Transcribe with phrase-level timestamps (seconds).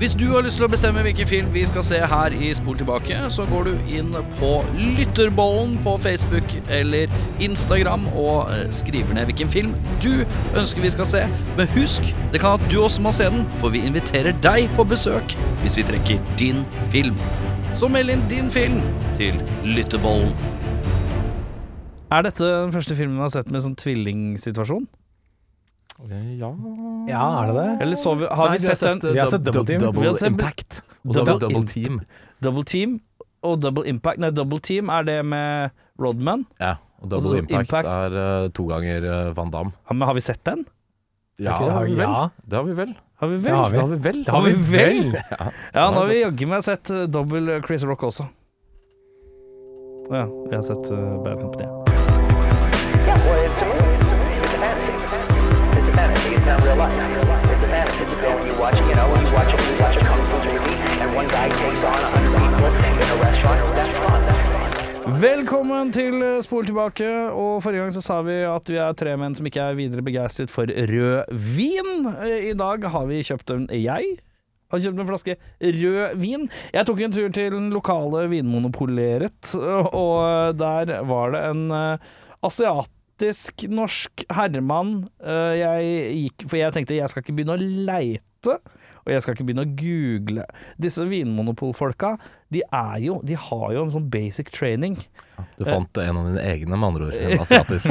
[0.00, 2.78] Hvis du har lyst til å bestemme hvilken film vi skal se her i Spol
[2.80, 4.52] tilbake, så går du inn på
[4.96, 7.12] Lytterbollen på Facebook eller
[7.44, 10.22] Instagram og eh, skriver ned hvilken film du
[10.56, 11.20] ønsker vi skal se.
[11.58, 14.88] Men husk, det kan at du også må se den, for vi inviterer deg på
[14.88, 17.20] besøk hvis vi trekker din film.
[17.76, 18.80] Så meld inn din film
[19.20, 19.36] til
[19.68, 20.32] Lytterbollen.
[22.08, 24.88] Er dette den første filmen vi har sett med sånn tvillingsituasjon?
[26.08, 26.48] Ja
[27.08, 27.68] Ja, er det det?
[27.84, 29.80] Eller så vi, har Nei, vi sett den Vi har sett Double Team.
[29.82, 30.82] Double Vi har sett- Impact.
[31.04, 32.00] Og så vi Double Double Team.
[32.40, 33.00] Double Team
[33.42, 34.18] og Double Impact?
[34.20, 36.46] Nei, Double Team er det med Rodman.
[36.60, 37.88] Ja, og Og Double Impact, Impact.
[37.88, 39.72] er uh, to ganger uh, Van Damme.
[39.88, 40.64] Ja, Men har vi sett den?
[41.38, 41.70] Ja, det?
[41.72, 42.08] har vi vel.
[42.08, 42.28] Ja.
[42.48, 42.94] Det har vi vel.
[43.20, 43.42] Har vi vel?
[43.44, 43.74] Det har vi.
[43.76, 44.24] Det har vi vel.
[44.24, 45.12] Det har vi vel.
[45.30, 45.50] Ja.
[45.74, 48.24] Ja, nå har vi jaggu meg sett uh, dobbel uh, Chris Rock også.
[50.10, 51.64] Ja, vi har sett uh, Bad Company.
[53.06, 53.89] Yeah, well,
[56.50, 56.94] not real life.
[57.52, 58.04] It's a fantasy.
[58.10, 60.36] You go and you watch, you know, you watch a, you watch a kung fu
[60.48, 62.70] movie, and one guy takes on a hundred people
[63.02, 63.60] in a restaurant.
[63.78, 64.20] That's fun.
[65.20, 67.06] Velkommen til uh, Spol tilbake.
[67.30, 70.02] Og Forrige gang så sa vi at vi er tre menn som ikke er videre
[70.06, 72.10] begeistret for rød vin.
[72.10, 74.18] Uh, I dag har vi kjøpt en Jeg
[74.70, 76.48] har kjøpt en flaske rød vin.
[76.74, 79.54] Jeg tok en tur til den lokale vinmonopoleret,
[79.94, 82.16] og der var det en uh,
[83.20, 85.08] asiatisk norsk herremann.
[85.20, 88.60] Uh, Jeg gikk, for jeg tenkte jeg skal ikke begynne å leite.
[89.00, 90.44] Og jeg skal ikke begynne å google.
[90.80, 92.14] Disse vinmonopolfolka,
[92.52, 94.98] de er jo De har jo en sånn basic training.
[95.56, 97.16] Du fant en av dine egne, med andre ord.
[97.16, 97.88] En asiatisk.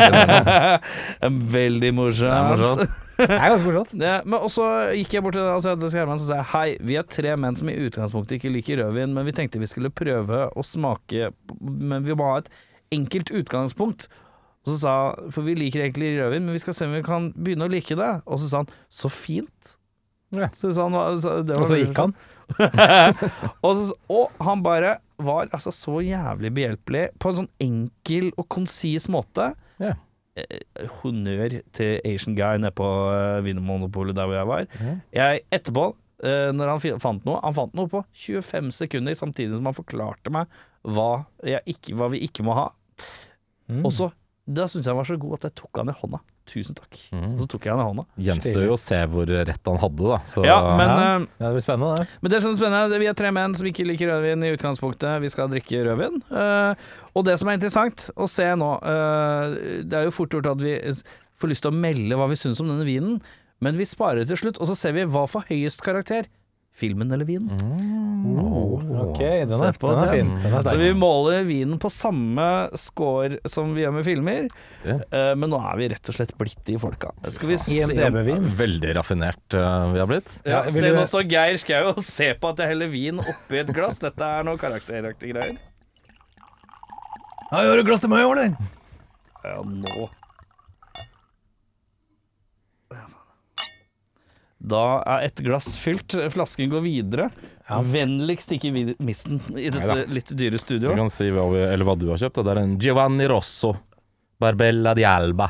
[1.25, 2.29] en Veldig morsomt.
[2.29, 2.97] Det er morsomt.
[3.19, 3.93] Det er ganske morsomt.
[3.99, 7.03] Ja, men også gikk jeg bort til den asiatiske herremannen og sa hei, vi er
[7.11, 10.63] tre menn som i utgangspunktet ikke liker rødvin, men vi tenkte vi skulle prøve å
[10.63, 12.47] smake, men vi må ha et
[12.95, 14.07] enkelt utgangspunkt.
[14.65, 17.05] Og så sa han, for vi liker egentlig rødvin, men vi skal se om vi
[17.05, 18.09] kan begynne å like det.
[18.27, 19.75] Og så sa han, så fint.
[20.35, 20.49] Ja.
[20.53, 22.13] Så sa han, så, det var Og så gikk han.
[23.65, 28.47] og, så, og han bare var altså så jævlig behjelpelig på en sånn enkel og
[28.51, 29.51] konsis måte.
[29.81, 29.95] Ja.
[30.39, 34.69] Eh, Honnør til Asian guy nede på uh, Vinmonopolet der hvor jeg var.
[34.79, 34.95] Ja.
[35.19, 35.85] Jeg etterpå,
[36.23, 40.33] eh, når han fant noe Han fant noe på 25 sekunder, samtidig som han forklarte
[40.33, 42.69] meg hva, jeg ikke, hva vi ikke må ha.
[43.69, 43.83] Mm.
[43.83, 44.07] Og så
[44.49, 46.19] Da syntes jeg han var så god at jeg tok han i hånda.
[46.49, 46.97] Tusen takk.
[47.13, 47.25] Mm.
[47.35, 48.05] Og så tok jeg han i hånda.
[48.25, 50.17] Gjenstår jo å se hvor rett han hadde, da.
[50.25, 50.95] Så Ja, men Ja.
[51.19, 52.07] eh, Ja, det blir spennende, det.
[52.23, 55.21] Men det er sånn spennende, vi er tre menn som ikke liker rødvin i utgangspunktet.
[55.21, 56.17] Vi skal drikke rødvin.
[56.33, 56.73] Uh,
[57.13, 59.53] og det som er interessant å se nå uh,
[59.85, 60.73] Det er jo fort gjort at vi
[61.39, 63.21] får lyst til å melde hva vi syns om denne vinen,
[63.61, 66.25] men vi sparer til slutt, og så ser vi hva får høyest karakter.
[66.79, 67.49] Filmen eller vinen?
[68.99, 70.29] Ok, den er, på den er fin.
[70.43, 72.45] Den er Så vi måler vinen på samme
[72.79, 74.47] score som vi gjør med filmer,
[74.85, 77.11] eh, men nå er vi rett og slett blitt de folka.
[77.31, 78.19] Skal vi se om-
[78.59, 80.31] Veldig raffinert uh, vi har blitt.
[80.45, 83.19] Ja, Ja, se, du- nå står Geir Skau og ser på at jeg heller vin
[83.23, 83.99] oppi et glass.
[84.03, 85.57] Dette er noe karakteraktige greier.
[87.51, 88.55] Ja, gjør du glass til meg, eller?
[89.43, 90.09] Ja, nå
[94.59, 96.15] Da er ett glass fylt.
[96.33, 97.29] Flasken går videre.
[97.69, 97.79] Ja.
[97.85, 100.07] Vennligst ikke mist den i dette Neida.
[100.11, 102.35] litt dyre Du Vi kan si hva, vi, eller hva du har kjøpt.
[102.35, 102.43] da.
[102.43, 103.75] Det er en Giovanni Rosso
[104.39, 105.49] Barbella di Alba.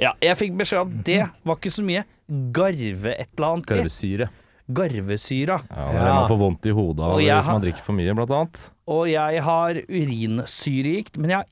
[0.00, 2.04] Ja, jeg fikk beskjed om det var ikke så mye
[2.52, 3.66] garve et eller annet.
[3.68, 4.28] Garvesyre.
[4.70, 5.60] Garvesyra.
[5.68, 6.14] Ja, det er Ja.
[6.14, 8.70] Man får vondt i hodet av det hvis man drikker for mye, blant annet.
[8.88, 11.48] Og jeg har urinsyregikt, men jeg har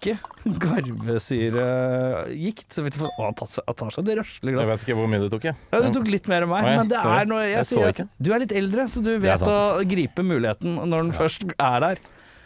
[0.00, 0.16] ikke
[0.64, 2.68] garvesyregikt.
[2.74, 4.80] Så vet du, hva- å, han tar seg, han tar seg det røsler Jeg vet
[4.86, 5.56] ikke hvor mye du tok, jeg.
[5.72, 7.18] Ja, du tok litt mer enn meg, ja, men det sorry.
[7.20, 8.08] er noe Jeg, Jeg sier at ikke.
[8.18, 9.58] du er litt eldre, så du vet å
[9.90, 11.96] gripe muligheten når den først er der.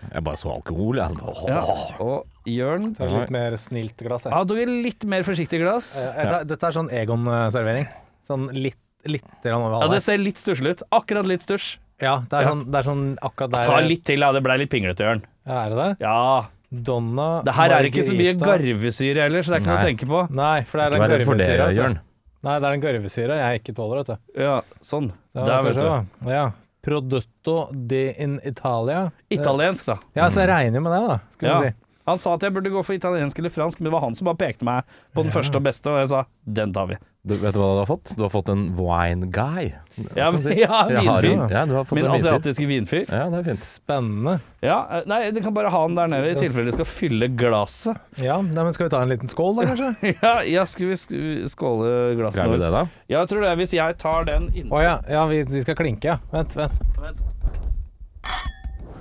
[0.04, 1.16] Jeg bare så alkohol, jeg.
[1.16, 1.44] Åh.
[1.48, 1.60] Ja.
[2.04, 2.16] Og
[2.50, 4.34] Jørn Tar litt mer snilt glass, jeg.
[4.37, 5.94] Han tok litt mer forsiktig glass.
[6.03, 7.87] Eh, jeg tar- Dette er sånn Egon-servering.
[8.28, 8.76] Sånn litt,
[9.09, 9.56] litt Ja,
[9.88, 10.82] det ser litt stusslig ut.
[10.93, 11.78] Akkurat litt stussj.
[12.03, 12.48] Ja, det er Ja.
[12.53, 14.32] sånn, det er sånn akkurat der Ta litt til, ja.
[14.32, 15.22] Det blei litt pinglete, Jørn.
[15.47, 15.97] Ja, er det det?
[16.04, 16.47] Ja.
[16.82, 19.86] Donna Det her er ikke så mye garvesyre heller, så det er ikke noe å
[19.88, 20.20] tenke på.
[20.34, 21.68] Nei, for det er Du en det, garvesyre.
[21.78, 21.98] Jørn.
[22.44, 24.42] Nei, det er den garvesyra jeg ikke tåler, vet du.
[24.42, 25.12] Ja, sånn.
[25.32, 26.31] Så Der, vet du.
[26.31, 26.50] Ja.
[26.84, 29.10] Produtto di in Italia.
[29.32, 29.96] Italiensk, da.
[30.14, 31.19] Ja, så jeg regner med det, da.
[31.37, 31.60] Skulle Ja.
[31.62, 31.75] si.
[32.06, 34.26] Han sa at jeg burde gå for italiensk eller fransk, men det var han som
[34.26, 34.84] bare pekte meg
[35.14, 35.40] på den Ja.
[35.40, 36.96] første og beste, og jeg sa den tar vi.
[37.25, 38.11] Du, vet du hva du har fått?
[38.19, 39.71] Du har fått en wine guy.
[40.12, 41.47] Ja, men- ja vinfyr.
[41.49, 43.06] Ja, du har fått Min asiatiske vinfyr.
[43.09, 43.62] Ja, det er fint.
[43.62, 44.35] Spennende.
[44.61, 47.31] Ja, eh, nei, du kan bare ha den der nede i tilfelle du skal fylle
[47.32, 47.97] glasset.
[48.21, 50.12] Ja, nei, men Skal vi ta en liten skål, da, kanskje?
[50.21, 52.85] Ja, ja skal vi sk- skåle glasset Greier vi det, da?
[53.09, 53.55] Ja, jeg tror det.
[53.62, 56.19] Hvis jeg tar den inntil Å ja, ja vi, vi skal klinke, ja.
[56.35, 56.76] Vent, vent.
[57.00, 57.25] Vent.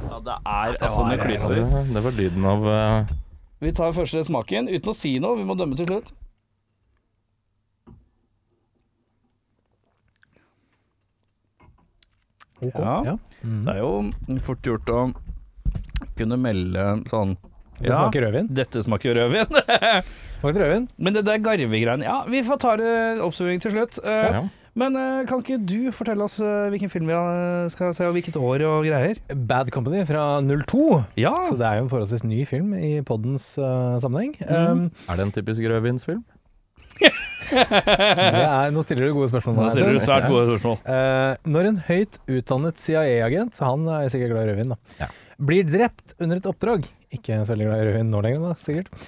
[0.07, 1.59] Ja, det er altså noe med klyser.
[1.59, 3.15] det, det var lyden av uh...
[3.63, 5.35] Vi tar første smaken uten å si noe.
[5.39, 6.15] Vi må dømme til slutt.
[12.69, 12.79] Ok.
[12.79, 12.95] Ja.
[13.11, 13.17] Ja.
[13.43, 13.61] Mm.
[13.67, 15.03] Det er jo fort gjort å
[16.17, 17.35] kunne melde sånn
[17.79, 18.47] Det smaker rødvin.
[18.53, 19.47] dette smaker rødvin.
[20.41, 20.89] smaker rødvin.
[20.97, 22.91] Men det der garvegreiene Ja, vi får ta det
[23.23, 23.99] oppsummering til slutt.
[24.07, 24.43] Eh, Ja.
[24.73, 27.13] Men eh, kan ikke du fortelle oss eh, hvilken film vi
[27.69, 29.19] skal se, og hvilket år og greier?
[29.45, 31.03] Bad Company fra 02.
[31.21, 31.33] Ja.
[31.45, 34.33] Så det er jo en forholdsvis ny film i poddens uh, sammenheng.
[34.49, 36.23] Um, Er det en typisk rødvinsfilm?
[37.51, 39.57] Det er, nå stiller du gode spørsmål.
[39.59, 40.77] Nå stiller du svært gode spørsmål.
[40.87, 45.09] Uh, når en høyt utdannet CIA-agent, så han er sikkert glad i rødvin, da, Ja.
[45.43, 49.05] blir drept under et oppdrag, ikke så veldig glad i rødvin nå lenger, da, sikkert,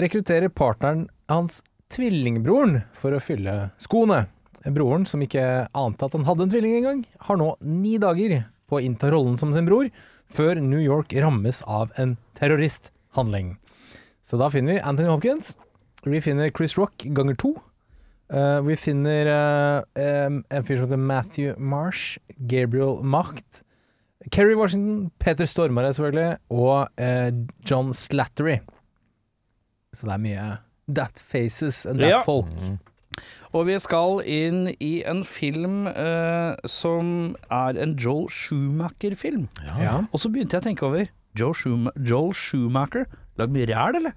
[0.00, 4.24] rekrutterer partneren hans tvillingbroren for å fylle skoene.
[4.70, 5.42] Broren, som ikke
[5.72, 9.38] ante at han hadde en tvilling engang, har nå ni dager på å innta rollen
[9.40, 9.88] som sin bror,
[10.30, 13.56] før New York rammes av en terroristhandling.
[14.22, 15.56] Så da finner vi Anthony Hopkins,
[16.06, 17.56] vi finner Chris Rock ganger to,
[18.30, 19.80] Uh, vi finner uh,
[20.54, 22.16] en fyr som heter Matthew Marsh,
[22.46, 23.64] Gabriel Macht,
[24.30, 27.32] Kerry Washington, Peter Stormare selvfølgelig, og eh,
[27.66, 28.60] John Slattery.
[29.96, 30.46] Så det er mye
[30.94, 32.20] That faces and that Ja.
[32.22, 32.46] folk.
[32.54, 32.78] Mm.
[33.52, 39.48] Og vi skal inn i en film eh, som er en Joel Schumacher-film.
[39.66, 40.04] Ja.
[40.12, 43.08] Og så begynte jeg å tenke over Joel, Joel Schumacher.
[43.42, 44.14] Lagd mye ræl, eller?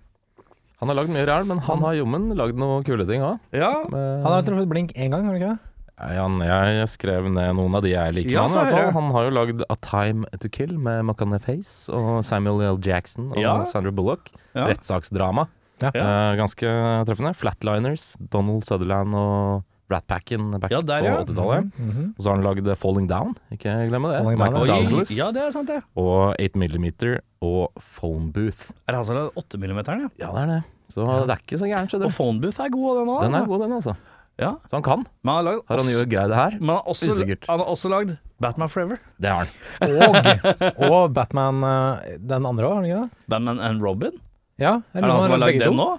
[0.84, 3.40] Han har lagd mye ræl, men han har jommen lagd noen kule ting òg.
[3.56, 3.70] Ja.
[3.88, 5.70] Han har truffet blink én gang, har han ikke det?
[6.04, 8.52] Jeg skrev ned noen av de jeg liker Ja, han.
[8.58, 8.92] hvert fall.
[8.98, 12.80] Han har jo lagd A Time To Kill med Macanne Face og Samuel L.
[12.84, 13.64] Jackson og Ja.
[13.64, 14.32] Sandra Bullock.
[14.56, 14.66] Ja.
[14.68, 15.48] Rettssaksdrama.
[15.82, 15.92] Ja.
[15.94, 16.68] Eh, ganske
[17.08, 17.32] treffende.
[17.38, 21.72] Flatliners, Donald Sutherland og Rat Packen back Ja, der, på 80-tallet.
[21.80, 22.06] Mhm.
[22.18, 24.22] Og så har han lagd Falling Down, ikke glemme det.
[24.24, 24.78] Falling Michael ja.
[24.82, 25.14] Douglas.
[25.18, 25.82] ja, det er sant, det.
[25.96, 26.88] Og 8 mm
[27.44, 28.72] og Phone Booth.
[28.88, 30.10] Er det lagd 8 millimeteren, ja?
[30.28, 30.62] Ja, det er det.
[30.94, 33.22] Så det er ikke så gærent, Og Phone Booth er god, den òg.
[33.26, 33.96] Den er god, den, altså.
[34.42, 34.56] Ja.
[34.66, 35.04] Så han kan.
[35.24, 36.56] Men han har Har han jo greid det her?
[36.60, 37.46] men han har også, Usikkert.
[37.48, 38.98] han har også lagd Batman Forever.
[39.22, 39.92] Det har han.
[40.80, 43.28] Og, og Batman eh, den andre òg, har han ikke det?
[43.30, 44.16] Batman and Robin.
[44.58, 45.90] Ja, Er det han som har lagd den nå?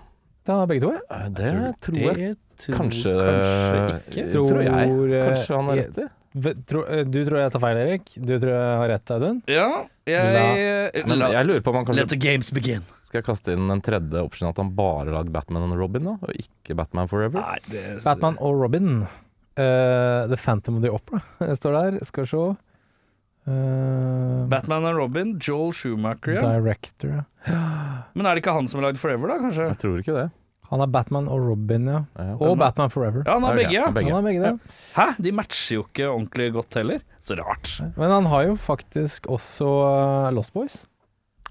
[0.44, 0.90] Den har begge to.
[0.92, 1.28] ja.
[1.30, 4.26] Det tror jeg Det tror kanskje kanskje ikke.
[4.32, 5.24] Tror, tror jeg.
[5.24, 6.06] Kanskje han har rett i.
[6.34, 8.08] Eh, Du tror jeg tar feil, Erik.
[8.18, 9.36] Du tror jeg har rett, Audun.
[9.46, 9.68] Ja,
[10.10, 12.82] jeg, Men la, jeg lurer på om han Let the games begin.
[13.06, 16.16] skal jeg kaste inn en tredje option, at han bare lagde Batman og Robin da?
[16.20, 17.38] og ikke Batman Forever.
[17.40, 19.04] Nei, det Batman og Robin.
[19.54, 21.22] Uh, the Phantom of the Opera
[21.60, 22.04] står der.
[22.04, 22.46] Skal vi se.
[23.46, 26.40] Uh, Batman og Robin, Joel Schumacher, ja.
[26.58, 27.24] Director.
[27.46, 27.60] ja.
[28.16, 29.66] Men er det ikke han som har lagd Forever, da, kanskje?
[29.70, 30.26] Jeg tror ikke det.
[30.74, 32.00] Han er Batman og Robin, ja.
[32.18, 32.32] Ja.
[32.42, 33.22] Og Batman Forever.
[33.22, 33.84] Ja, han har begge, ja.
[33.94, 34.10] begge.
[34.10, 34.78] Han har begge det.
[34.96, 35.04] Hæ?
[35.22, 37.04] De matcher jo ikke ordentlig godt heller.
[37.22, 37.70] Så rart.
[37.94, 40.80] Men han har jo faktisk også eh, Lost Boys.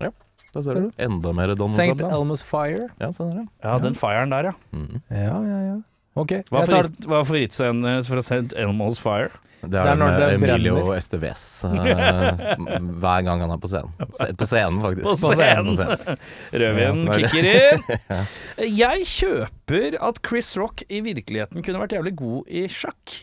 [0.03, 0.11] Ja,
[0.53, 0.91] Da ser Ser du.
[1.01, 2.03] Enda mer Donald St.
[2.03, 2.89] Elmo's Fire.
[2.99, 3.47] Ja, sånn er det.
[3.63, 4.53] Ja, den firen der, ja.
[4.75, 4.99] Mm.
[5.07, 5.77] Ja, ja, ja.
[6.15, 6.31] Ok.
[6.49, 8.53] Hva er jeg tar- favorittscenen favorittscenen fra St.
[8.61, 9.31] Elmo's Fire?
[9.63, 10.97] Det er, Det er når det Emilio brenner.
[10.99, 12.55] Esteves eh,
[12.99, 13.93] hver gang han er på scenen.
[14.11, 15.07] Se- På scenen, faktisk.
[15.23, 15.69] På scenen.
[15.69, 16.19] På scenen.
[16.51, 18.75] Rødvin Ja, er kicker inn.
[18.83, 23.15] Jeg kjøper at Chris Rock i virkeligheten kunne vært jævlig god i sjakk.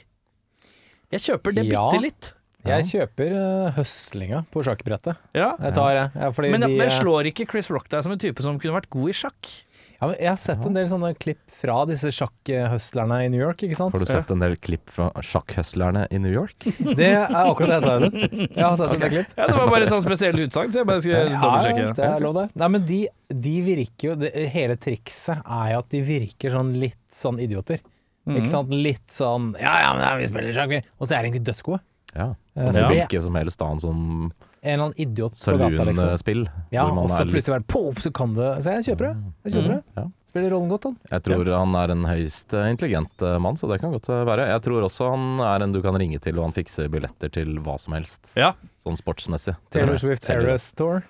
[1.13, 1.85] Jeg kjøper det Ja.
[1.91, 2.33] bitte litt.
[2.65, 5.17] Jeg kjøper uh, høstlinga på sjakkbrettet.
[5.37, 5.55] Ja.
[5.61, 6.11] Jeg tar jeg.
[6.25, 8.75] Ja, Men, de, men eh, slår ikke Chris Rock deg som en type som kunne
[8.81, 9.53] vært god i sjakk?
[10.01, 13.61] Ja, men jeg har sett en del sånne klipp fra disse sjakkhøstlerne i New York,
[13.67, 13.93] ikke sant?
[13.93, 16.57] Har du sett en del klipp fra sjakkhøstlerne i New York?
[17.01, 18.17] Det er akkurat det jeg sa, Audun.
[18.49, 19.35] Jeg har sett en del klipp.
[19.37, 21.85] Ja, Det var bare et sånn spesielt utsagn, så jeg bare skulle dobbeltsjekke.
[21.85, 22.47] Ja, det er lov, det.
[22.65, 23.01] Nei, men de,
[23.47, 27.85] de virker jo det, Hele trikset er jo at de virker sånn litt sånn idioter.
[28.25, 28.37] Mm.
[28.41, 28.73] Ikke sant?
[28.73, 30.81] Litt sånn Ja, ja, men ja, vi spiller sjakk, vi.
[30.97, 31.81] Og så er de egentlig dødsgode.
[32.17, 32.33] Ja.
[32.57, 35.97] Som så det- hvilket som helst annet sånn En eller annen idiot på gata, liksom.
[35.97, 36.43] saloonspill.
[36.75, 39.13] Ja, og så plutselig bare poff, så kan det Så jeg kjøper det.
[39.47, 39.79] Jeg kjøper det.
[39.97, 40.05] Ja.
[40.31, 40.99] Spiller rollen godt, han.
[41.11, 44.45] Jeg tror han er en høyst eh, intelligent eh, mann, så det kan godt være.
[44.53, 47.57] Jeg tror også han er en du kan ringe til, og han fikser billetter til
[47.65, 48.35] hva som helst.
[48.39, 48.53] Ja.
[48.85, 49.57] Sånn sportsmessig.
[49.75, 50.29] Taylor Swift.
[50.31, 51.03] Eras Tour.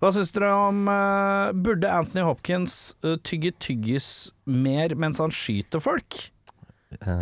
[0.00, 4.08] Hva syns dere om uh, Burde Anthony Hopkins uh, tygge tyggis
[4.44, 6.18] mer mens han skyter folk?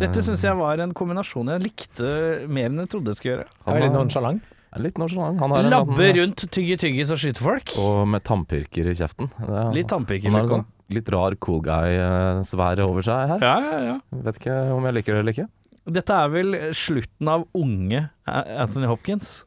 [0.01, 2.09] Dette syns jeg var en kombinasjon jeg likte
[2.51, 3.47] mer enn jeg trodde jeg skulle gjøre.
[3.65, 4.51] Han er litt nonchalant.
[4.81, 5.39] Litt nonchalant.
[5.39, 7.71] Han har en Labbe liten- rundt, tygge tyggis og skyte folk.
[7.81, 9.29] Og med tannpirker i kjeften.
[9.39, 10.29] Det er- Litt tannpirker.
[10.29, 13.39] Han har en sånn litt rar cool guy-sfære over seg her.
[13.41, 13.99] Ja, ja, ja.
[14.23, 15.49] Vet ikke om jeg liker det eller ikke.
[15.85, 19.45] Dette er vel slutten av unge Anthony Hopkins.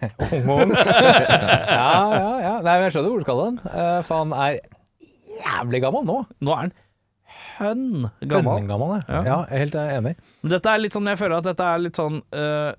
[0.00, 0.70] Ung ung.
[0.74, 2.52] ja, ja, ja.
[2.62, 3.58] Nei, men jeg skjønner hvor du skal hen.
[3.66, 4.60] Uh, For han er
[5.40, 6.20] jævlig gammel nå.
[6.40, 6.72] Nå er han
[7.60, 8.54] hønn gammel.
[8.56, 9.20] Hønn Gammel, ja.
[9.26, 9.34] Ja.
[9.50, 10.14] er helt eh, enig.
[10.42, 12.70] Men dette er litt sånn, jeg føler at dette er litt sånn eh,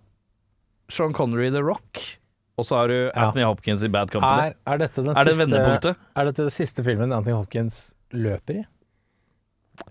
[0.92, 2.02] Sean Connery The Rock,
[2.60, 2.98] og så har du.
[3.16, 4.52] Anthony Hopkins i Bad Company.
[4.52, 5.96] Er, er dette den Er siste?
[6.16, 7.82] Er dette det siste filmen Anthony Hopkins
[8.12, 8.66] løper i?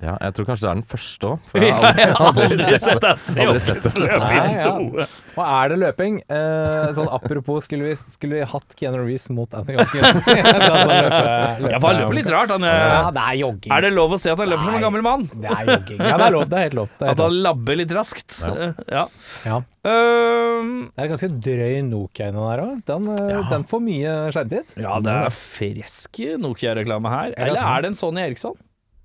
[0.01, 1.51] Ja, jeg tror kanskje det er den første òg.
[1.61, 3.11] Jeg har aldri sett det.
[3.37, 3.91] aldri sett det.
[4.01, 5.07] Løpe Nei, ja.
[5.37, 9.53] Og er det løping eh, Sånn apropos, skulle vi, skulle vi hatt Keanu Reeves mot
[9.59, 10.23] Anthony Hopkins?
[11.71, 12.53] Ja, for han løper litt rart.
[12.55, 13.75] Han, Ja, eh, det er jogging.
[13.77, 15.27] er det lov å si at han løper som en gammel mann?
[15.35, 16.01] Det er jogging.
[16.01, 16.47] Ja, det er lov.
[16.51, 16.89] Det er helt lov.
[16.95, 18.41] Det er, At helt han labber litt raskt?
[18.47, 18.71] Ja.
[18.89, 19.05] Ja.
[19.51, 19.61] Ja.
[19.85, 22.81] Um, Det er ganske drøy Nokia inni der òg.
[22.89, 23.45] Den, ja.
[23.53, 24.75] den får mye skjermtid.
[24.81, 27.37] ja, det er frisk Nokia-reklame her.
[27.37, 28.57] Eller er det en Sony Eriksson?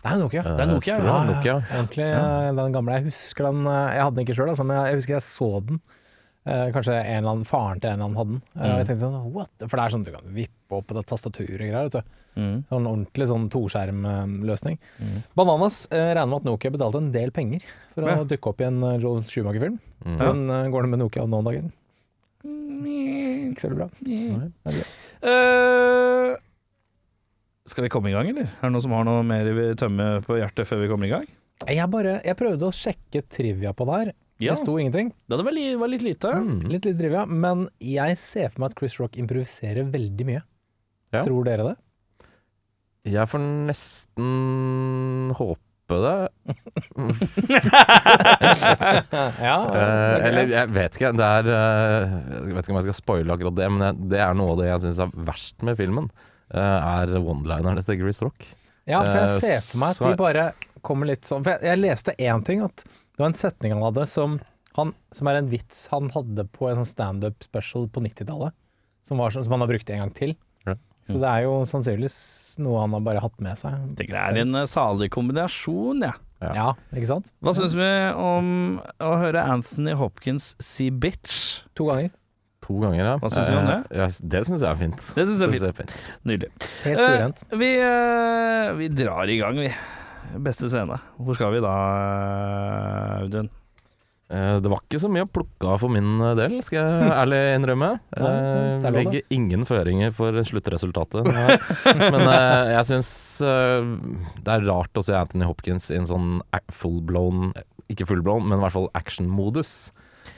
[0.05, 0.41] Det er Nokia.
[0.45, 1.19] Det er Nokia, Jeg ja.
[1.25, 1.53] Nokia.
[1.73, 2.97] Egentlig eh, den gamle.
[2.99, 5.47] Jeg husker den eh, Jeg hadde den ikke sjøl, altså, men jeg, husker jeg så
[5.65, 5.79] den.
[6.45, 8.43] Eh, kanskje en eller annen, faren til en eller annen hadde den.
[8.61, 9.49] Eh, jeg tenkte sånn, what?
[9.65, 11.89] For det er sånn du kan vippe opp på det tastaturet og greier.
[11.89, 12.21] vet du.
[12.69, 14.77] Sånn ordentlig sånn toskjermløsning.
[15.39, 18.23] Bananas eh, regner med at Nokia betalte en del penger for å Ja.
[18.35, 19.79] dukke opp i en uh, Joel Schumacher-film.
[20.05, 20.17] Mm.
[20.21, 21.71] Men uh, går det med Nokia nå om dagen?
[22.45, 23.87] Ikke så bra.
[25.25, 26.35] Øh,
[27.67, 28.45] skal vi komme i gang, eller?
[28.49, 31.13] Er det noen som har noe mer vi tømme på hjertet før vi kommer i
[31.15, 31.25] gang?
[31.71, 34.09] Jeg, bare, jeg prøvde å sjekke trivia på det her.
[34.43, 34.51] Ja.
[34.51, 35.13] Det sto ingenting.
[35.31, 36.27] Det var, li- var litt lite.
[36.35, 36.65] Mm.
[36.67, 40.41] Litt litt trivia, men jeg ser for meg at Chris Rock improviserer veldig mye.
[41.15, 41.21] Ja.
[41.23, 41.75] Tror dere det?
[43.15, 46.17] Jeg får nesten håpe det.
[49.45, 49.57] ja.
[49.69, 51.11] uh, eller jeg vet ikke.
[51.17, 51.53] Det er uh,
[52.49, 54.59] Jeg vet ikke om jeg skal spoile akkurat det, men jeg- det er noe av
[54.61, 56.07] det jeg syns er verst med filmen.
[56.53, 56.59] Eh,
[57.01, 58.45] er one-linerne til Chris Rock.
[58.85, 60.45] ja, for jeg eh, ser for meg at de bare
[60.85, 63.81] kommer litt sånn For jeg, jeg leste én ting, at det var en setning han
[63.87, 64.39] hadde som,
[64.75, 68.53] han, som er en vits han hadde på en sånn standup special på 90-tallet.
[69.05, 70.35] Som, var sånn- som han har brukt en gang til.
[70.65, 70.73] Ja.
[71.05, 72.17] Så det er jo sannsynligvis
[72.65, 73.75] noe han har bare hatt med seg.
[73.97, 76.13] Det er en eh, salig kombinasjon, ja.
[76.43, 76.49] Ja.
[76.57, 77.29] Ja, ikke sant?
[77.41, 77.85] Hva syns vi
[78.19, 78.47] om
[79.01, 81.61] å høre Anthony Hopkins si bitch?
[81.79, 82.11] To ganger.
[82.65, 83.15] To ganger, ja.
[83.21, 83.79] Hva syns du om det?
[83.91, 85.09] Eh, ja, det syns jeg er fint.
[85.15, 85.59] Det syns jeg er fint.
[85.59, 85.93] synes jeg er fint.
[86.25, 86.49] Nydelig.
[86.85, 87.43] Helt suverent.
[87.61, 89.69] vi, uh, vi drar i gang, vi.
[90.41, 90.97] Beste scene.
[91.21, 91.75] Hvor skal vi da,
[93.21, 93.51] Audun?
[94.33, 97.41] Eh, Det var ikke så mye å plukke av for min del, skal jeg ærlig
[97.59, 97.91] innrømme.
[98.17, 98.89] Er.
[98.95, 101.29] Legger ingen føringer for sluttresultatet.
[101.29, 102.25] Men
[102.73, 103.11] jeg syns
[103.45, 106.39] det er rart å se Anthony Hopkins i en sånn
[106.73, 107.51] full-blown
[107.93, 109.91] Ikke full-blown, men i hvert fall action-modus.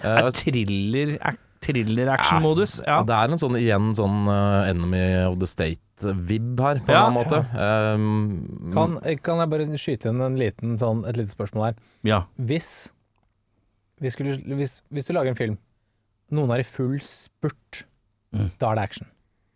[0.03, 2.79] Er thriller ac- thriller-action-modus?
[2.87, 3.01] Ja.
[3.07, 7.03] Det er en sånn igjen sånn uh, Enemy of the State-vib her, på en eller
[7.03, 7.41] annen måte.
[7.53, 11.77] Um, Kan, kan jeg bare skyte inn en liten, sånn, et lite spørsmål her?
[12.07, 12.21] ja.
[12.39, 12.71] Hvis,
[14.01, 15.59] vi skulle, hvis, hvis du lager en film,
[16.33, 17.83] noen er i full spurt,
[18.35, 18.49] Mm.
[18.59, 19.05] da er det action.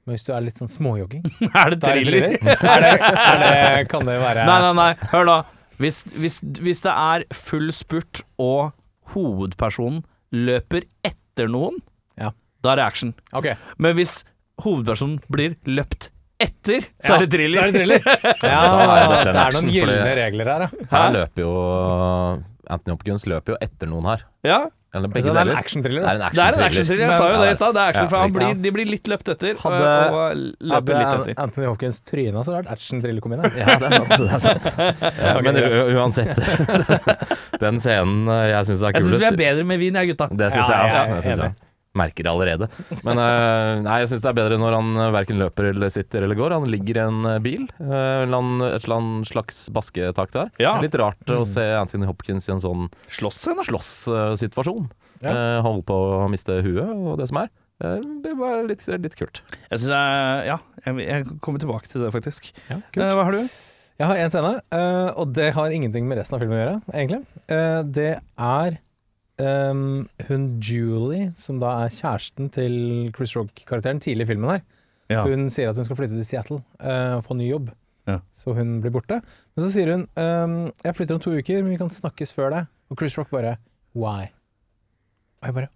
[0.08, 1.25] Men hvis du er litt sånn småjogging,
[1.60, 2.24] Er det er thriller?
[2.39, 5.10] er det, er det, kan det være Nei, nei, nei.
[5.12, 5.36] Hør da.
[5.82, 8.72] Hvis, hvis, hvis det er full spurt, og
[9.12, 11.82] hovedpersonen løper etter noen.
[12.63, 13.13] Da er det action.
[13.34, 13.56] Okay.
[13.82, 14.20] Men hvis
[14.62, 17.62] hovedpersonen blir løpt etter, så Ja, er det thriller.
[17.62, 18.01] Da er det thriller.
[18.51, 20.86] Ja, er dette det er action, noen gylne regler her, ja.
[20.94, 21.56] Her løper jo
[22.72, 24.22] Anthony Hopkins løper jo etter noen her.
[24.48, 24.60] Ja,
[24.96, 26.01] Eller begge begge det er en action-thriller.
[26.03, 26.65] Det er en er action-thriller.
[26.68, 27.03] action-thriller.
[27.12, 27.74] Jeg sa jo det i stad.
[27.75, 28.34] Det er action, ja, for ja.
[28.38, 30.41] blir, de blir litt løpt etter, Hadde- og
[30.72, 31.34] løper litt etter.
[31.46, 33.56] Anthony Hopkins tryna, så rart action-thriller kom inn her.
[33.62, 34.13] Ja, det er sant.
[34.20, 34.70] Det er sant.
[35.25, 35.60] Ja, men
[35.98, 36.41] uansett,
[37.63, 40.27] den scenen eh, jeg syns er Jeg syns vi er bedre med vin, jeg, gutta.
[40.32, 40.91] Det syns Ja, jeg.
[40.91, 41.51] ja, Ja,
[41.93, 42.67] Merker det allerede.
[43.03, 46.24] Men eh, nei, jeg syns det er bedre når han uh, verken løper eller sitter
[46.24, 46.53] eller går.
[46.55, 47.65] Han ligger i en eh, bil.
[47.83, 50.51] eh, et eller annet slags basketak der.
[50.63, 50.77] Ja.
[50.79, 51.41] Litt rart Mm.
[51.41, 54.88] å se Anthony Hopkins i en sånn slåsssituasjon.
[55.21, 55.31] Ja.
[55.36, 57.51] Eh, holde på å miste huet og det som er.
[57.83, 59.41] Eh, det var litt, litt kult.
[59.69, 62.51] Jeg synes jeg Ja, jeg, jeg kommer tilbake til det, faktisk.
[62.69, 63.43] Ja, Eh, hva har du?
[64.01, 66.77] Jeg har en scene, eh, og det har ingenting med resten av filmen å gjøre,
[66.95, 67.21] egentlig.
[67.53, 68.79] Eh, det er
[69.40, 74.62] ehm, hun Julie, som da er kjæresten til Chris Rock-karakteren tidlig i filmen her.
[75.12, 75.24] Ja.
[75.28, 77.72] Hun sier at hun skal flytte til Seattle eh, og få ny jobb,
[78.08, 78.20] Ja.
[78.34, 79.22] så hun blir borte.
[79.56, 82.50] Men så sier hun um, 'jeg flytter om to uker, men vi kan snakkes før
[82.52, 82.68] det'.
[82.90, 83.58] Og Chris Rock bare
[83.96, 84.30] 'why'?
[85.42, 85.68] Og jeg bare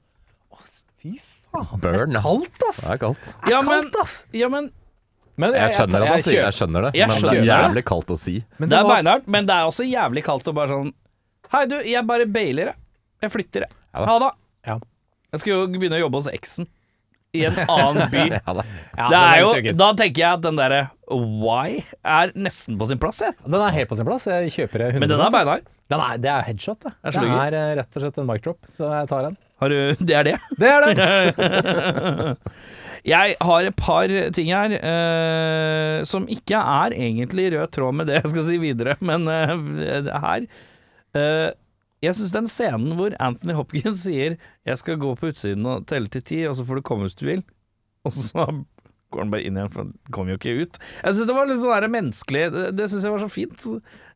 [0.52, 0.58] 'å,
[1.02, 1.80] fy faen'.
[1.82, 2.10] Burn.
[2.12, 2.82] Det er kaldt, ass!
[2.82, 3.36] Det er kaldt.
[3.48, 4.26] Ja, Det er men, kaldt, ass!
[4.34, 4.72] ja, men
[5.38, 7.84] Men Jeg skjønner at han sier det jeg skjønner det, Jeg men det er jævlig
[7.84, 8.46] kaldt å si.
[8.58, 10.94] Men Det er var- beinhardt, men det er også jævlig kaldt å bare sånn
[11.52, 12.76] Hei, du, jeg bare bailer, jeg.
[13.24, 13.77] Jeg flytter, jeg.
[13.95, 14.07] Ja da.
[14.10, 14.31] Ha det.
[14.67, 14.79] Ja.
[15.36, 16.67] Jeg skal jo begynne å jobbe hos eksen.
[17.36, 18.25] I en annen by.
[18.36, 18.63] Ja, da.
[18.95, 20.81] Ja, det er jo, da tenker jeg at den derre
[21.12, 23.36] why er nesten på sin plass, jeg.
[23.43, 24.27] Den er helt på sin plass.
[24.29, 25.67] Jeg kjøper det 100 Men den er beinhard.
[25.91, 26.93] Den er, det er headshot, det.
[27.03, 29.36] er Det er eh, rett og slett en mic drop, så jeg tar den.
[29.62, 30.38] Har du Det er det.
[30.60, 32.38] Det er det!
[33.05, 38.15] Jeg har et par ting her uh, som ikke er egentlig rød tråd med det
[38.17, 40.48] jeg skal si videre, men det her
[41.13, 41.51] eh,
[42.04, 46.08] Jeg syns den scenen hvor Anthony Hopkins sier 'jeg skal gå på utsiden og telle
[46.08, 47.46] til ti, og så får du komme hvis du vil',
[48.06, 48.46] og så
[49.12, 50.80] går han bare inn igjen, for han kom jo ikke ut.
[51.04, 53.66] Jeg syns det var litt sånn der menneskelig Det, det syns jeg var så fint.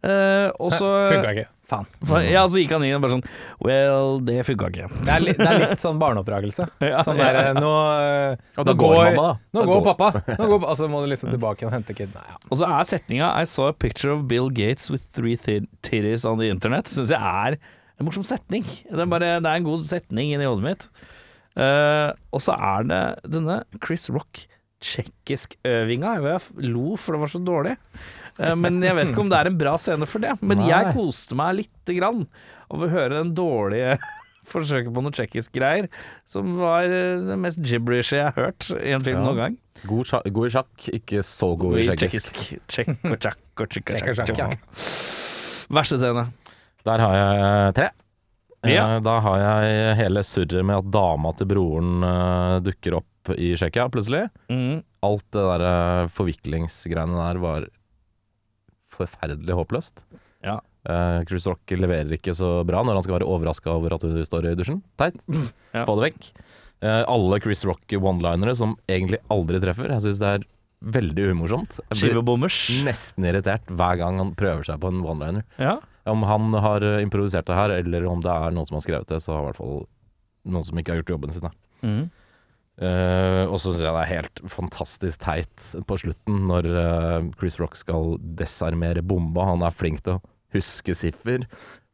[0.04, 1.48] Uh, og så Funka ikke.
[1.70, 1.86] Faen.
[2.26, 3.24] Ja, så gikk han inn og bare sånn
[3.62, 4.88] Well, det funka ikke.
[5.06, 6.66] Det er, litt, det er litt sånn barneoppdragelse.
[6.90, 7.54] Ja, sånn der, ja.
[7.58, 9.34] Nå, eh, nå går, går mamma, da.
[9.54, 10.36] Nå Da går går- pappa.
[10.40, 12.16] Nå går, altså må du liksom tilbake og hente kid.
[12.18, 12.40] Ja.
[12.50, 16.42] Og så er setninga I saw a picture of Bill Gates with three titties on
[16.42, 16.90] the internet.
[16.90, 17.60] Syns jeg er
[18.00, 18.66] en morsom setning.
[18.66, 20.90] Det er, bare, det er en god setning inni hodet mitt.
[21.60, 23.02] Uh, og så er det
[23.34, 24.46] denne Chris Rock
[24.80, 26.14] tsjekkisk-øvinga.
[26.24, 27.74] Jeg lo for det var så dårlig.
[28.40, 30.38] Eh, men jeg vet ikke om det er en bra scene for det.
[30.42, 30.70] Men Nei.
[30.72, 32.26] jeg koste meg lite grann
[32.70, 33.98] over å høre den dårlige
[34.50, 35.90] forsøket på noe tsjekkisk greier,
[36.26, 39.26] som var eh, det mest gibberish jeg har hørt i en film Ja.
[39.28, 39.58] noen gang.
[39.88, 42.40] God, god i sjakk, ikke så god i tsjekkisk.
[42.68, 44.58] Tsjekk og tsjakk og tsjekk og tsjakk.
[45.70, 46.26] Verste scene.
[46.88, 47.90] Der har jeg tre.
[48.68, 48.86] Ja.
[48.96, 53.54] Eh, Da har jeg hele surret med at dama til broren eh, dukker opp i
[53.56, 54.26] Tsjekkia plutselig.
[54.52, 54.82] Mm.
[55.06, 57.68] Alt det der eh, forviklingsgreiene der var
[59.00, 60.04] forferdelig håpløst.
[60.46, 60.60] Ja.
[60.88, 64.22] Uh, Chris Rock leverer ikke så bra når han skal være overraska over at hun
[64.26, 64.84] står i dusjen.
[65.00, 65.20] Teit.
[65.76, 65.84] Ja.
[65.86, 66.30] Få det vekk.
[66.80, 69.92] Uh, alle Chris Rock one-linere som egentlig aldri treffer.
[69.92, 70.48] Jeg syns det er
[70.80, 71.80] veldig umorsomt.
[71.92, 75.44] Jeg blir nesten irritert hver gang han prøver seg på en one-liner.
[75.60, 75.78] Ja.
[76.10, 79.12] Om han har eh, improvisert det her, eller om det er noen som har skrevet
[79.12, 79.84] det, så har i hvert fall
[80.50, 81.50] noen som ikke har gjort jobben sin.
[81.84, 82.06] Mm.
[82.80, 87.60] Eh, og så syns jeg det er helt fantastisk teit på slutten, når uh, Chris
[87.60, 89.50] Rock skal desarmere bomba.
[89.52, 90.22] Han er flink til å
[90.56, 91.44] huske siffer.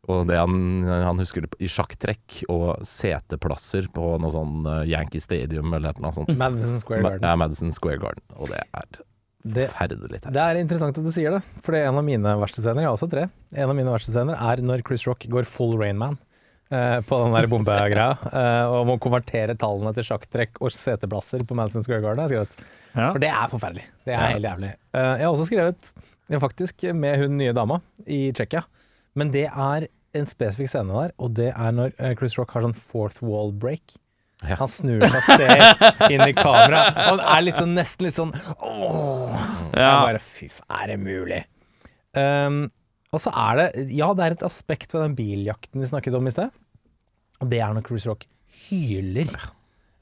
[0.06, 5.24] Og det han, han husker det i sjakktrekk og seteplasser på noe sånn eh, Yankee
[5.24, 6.30] Stadium eller noe sånt.
[6.38, 7.26] Madison Square Ma- Garden.
[7.26, 8.22] Ja, Madison Square Garden.
[8.38, 9.02] Og det er
[9.46, 9.66] Det,
[10.34, 12.82] det er interessant at du sier det, for det er en av mine verste scener.
[12.86, 13.26] Jeg har også tre.
[13.58, 16.20] En av mine verste scener er når Chris Rock går full Rainman.
[16.72, 18.16] Eh, på den der bombegreia,
[18.70, 22.24] og om å konvertere tallene til sjakktrekk og seteplasser på Madison Square Garden.
[22.24, 22.74] har jeg skrevet.
[22.96, 23.10] Ja.
[23.12, 23.86] For det er forferdelig.
[24.08, 24.72] Det er helt jævlig.
[24.96, 25.92] Eh, jeg har også skrevet,
[26.46, 28.64] faktisk, med hun nye dama i Tsjekkia.
[29.16, 32.64] Men det er en spesifikk scene der, og det er når eh, Chris Rock har
[32.64, 33.98] sånn fourth wall break.
[34.44, 34.58] Ja.
[34.60, 38.18] Han snur seg og ser inn i kamera, og han er litt sånn, nesten litt
[38.18, 39.44] sånn ååå.
[39.76, 39.92] Ja.
[40.06, 41.42] bare Fy faen, er det mulig?
[42.16, 42.66] Um,
[43.14, 46.26] og så er det Ja, det er et aspekt ved den biljakten vi snakket om
[46.28, 46.50] i sted.
[47.44, 48.26] Og det er når Cruise Rock
[48.70, 49.30] hyler.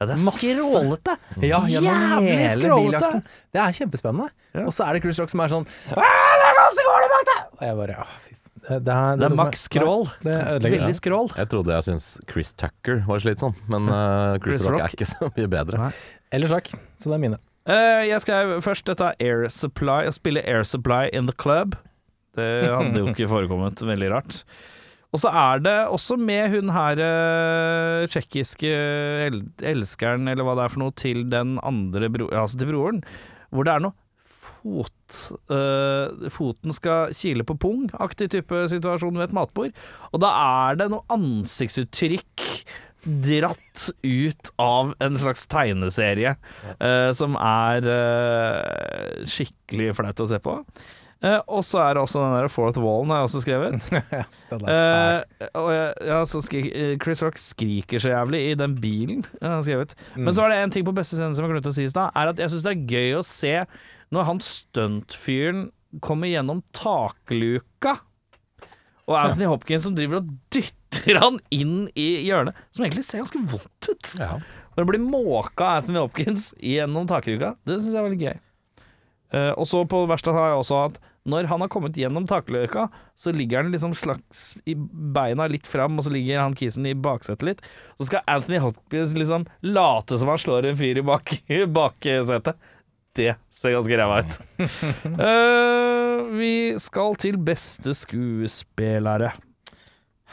[0.02, 0.52] Ja, det er Masse.
[0.54, 1.16] skrålete.
[1.46, 3.12] Ja, Jævlig skrålete.
[3.54, 4.30] Det er kjempespennende.
[4.54, 4.66] Ja.
[4.68, 7.64] Og så er det Cruise Rock som er sånn det er masse bak deg!» Og
[7.68, 8.34] jeg bare Å, fy.
[8.64, 10.06] Det, det, er- Det er tok maks skrål.
[10.24, 10.36] Det.
[10.64, 11.32] Veldig skrål.
[11.36, 14.84] Jeg trodde jeg syntes Chris Tucker var slitsom, men uh, Chris, Chris Rock, Rock?
[14.86, 15.80] er ikke så mye bedre.
[15.82, 15.90] Nei.
[16.32, 16.70] Eller sjakk.
[17.04, 17.40] Så det er mine.
[17.68, 20.06] Uh, jeg skrev først dette er Air Supply.
[20.08, 21.76] Å spille Air Supply in the club.
[22.38, 23.84] Det hadde jo ikke forekommet.
[23.86, 24.40] Veldig rart.
[25.14, 28.70] Og så er det også med hun her uh, tsjekkiske
[29.28, 29.44] el
[29.74, 33.04] elskeren, eller hva det er for noe, til den andre bro altså til broren,
[33.54, 33.98] hvor det er noe
[34.64, 35.18] fot
[35.52, 39.76] eh, Foten skal kile på pung-aktig type situasjon ved et matbord.
[40.16, 42.46] Og da er det noe ansiktsuttrykk
[43.28, 46.38] dratt ut av en slags tegneserie
[46.80, 47.92] eh, som er
[49.28, 50.56] skikkelig flaut å se på.
[51.24, 53.86] Eh, og så er det også den der fourth wallen, har jeg også skrevet.
[54.54, 55.24] Er.
[55.40, 59.62] Eh, og jeg, ja, eh, Chris Rock skriker så jævlig i den bilen, jeg har
[59.64, 59.96] skrevet.
[60.16, 60.26] Mm.
[60.26, 61.92] Men så var det en ting på beste scene som jeg glemte å si i
[61.94, 63.54] stad, er at jeg syns det er gøy å se
[64.14, 65.70] når han stuntfyren
[66.04, 67.98] kommer gjennom takluka,
[69.04, 73.42] og Anthony Hopkins som driver og dytter han inn i hjørnet, som egentlig ser ganske
[73.52, 74.12] vondt ut.
[74.20, 74.38] Ja.
[74.74, 78.38] Når det blir måka av Anthony Hopkins gjennom takluka, det syns jeg er veldig gøy.
[79.34, 82.90] Eh, og så på verkstedet har jeg også at når han har kommet gjennom takløyka,
[83.16, 86.96] så ligger han liksom slags i beina litt fram, og så ligger han kisen i
[86.96, 87.64] baksetet litt.
[87.98, 91.32] Så skal Anthony Hopkins liksom late som han slår en fyr i bak,
[91.80, 92.60] baksetet.
[93.14, 94.38] Det ser ganske ræva ut.
[95.22, 99.32] uh, vi skal til beste skuespillere.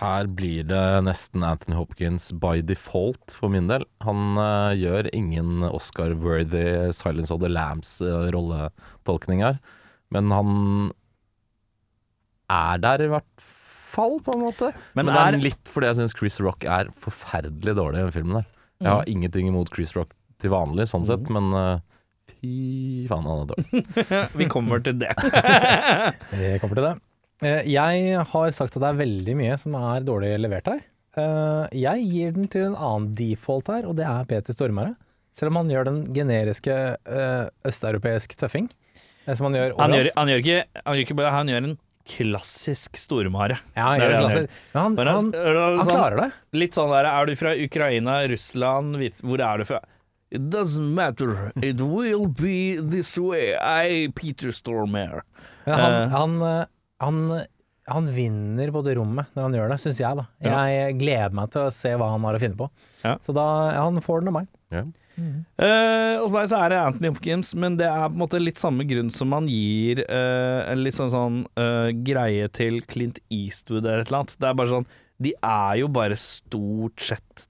[0.00, 3.84] Her blir det nesten Anthony Hopkins by default for min del.
[4.06, 9.60] Han uh, gjør ingen Oscar-worthy Silence of the Lambs-rolletolkning her,
[10.10, 10.54] men han
[12.50, 13.44] er der i hvert
[13.90, 14.70] fall, på en måte.
[14.94, 18.06] Men Men, det er er- litt fordi jeg syns Chris Rock er forferdelig dårlig i
[18.08, 18.46] den filmen der.
[18.80, 21.80] Jeg har ingenting imot Chris Rock til vanlig, sånn sett, men uh,
[22.40, 23.82] fy faen, han er dårlig.
[24.40, 25.10] Vi kommer til det.
[26.32, 26.94] Vi kommer til det.
[27.44, 30.80] Eh, Jeg har sagt at det er veldig mye som er dårlig levert her.
[31.20, 34.94] Eh, Jeg gir den til en annen default her, og det er Peter Stormare.
[35.36, 36.74] Selv om han gjør den generiske
[37.68, 38.66] østeuropeisk tøffing,
[39.36, 41.78] som han gjør Han gjør, han gjør ikke Han gjør ikke bare Han gjør en
[42.10, 43.58] klassisk stormare.
[43.76, 44.16] Ja, han en
[44.74, 44.94] han.
[44.96, 46.28] Men han, han, han, han sånn, klarer det.
[46.58, 49.80] Litt sånn der Er du fra Ukraina, Russland, Hvit- Hvor er du fra?
[50.32, 53.52] It doesn't matter, it will be this way.
[53.58, 55.24] I, Peter Stormare.
[55.66, 56.08] Men han, Eh.
[56.14, 56.64] han, eh,
[57.02, 57.18] han,
[57.90, 60.26] han vinner på det rommet når han gjør det, syns jeg, da.
[60.46, 60.60] Ja.
[60.70, 62.68] Jeg gleder meg til å se hva han har å finne på.
[63.02, 63.16] Ja.
[63.18, 64.46] Så da Han får den av meg.
[64.70, 64.84] Ja.
[65.60, 68.58] Eh, Uh, og så er det Anthony Hopkins, men det er på en måte litt
[68.60, 73.84] samme grunn som man gir uh, en litt sånn, sånn uh, greie til Clint Eastwood
[73.86, 74.34] eller et eller annet.
[74.40, 74.86] Det er bare sånn
[75.20, 77.46] De er jo bare stort sett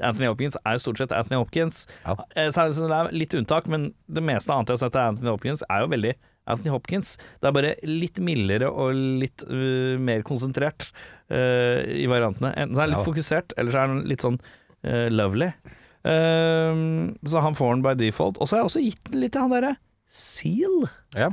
[0.00, 1.82] Anthony Hopkins er jo stort sett Anthony Hopkins.
[2.06, 2.14] Ja.
[2.48, 5.28] Så, så det er litt unntak, men det meste annet jeg har sett av Anthony
[5.34, 6.14] Hopkins, er jo veldig
[6.48, 7.10] Anthony Hopkins.
[7.40, 9.44] Det er bare litt mildere og litt
[10.00, 10.88] mer konsentrert
[11.28, 12.54] i variantene.
[12.56, 13.08] Enten så er han litt Ja.
[13.10, 14.40] fokusert, eller så er han litt sånn
[15.12, 15.50] lovely.
[16.08, 18.38] Ehm, så han får den by default.
[18.40, 21.30] Og så har jeg også gitt den litt til han derre Ja.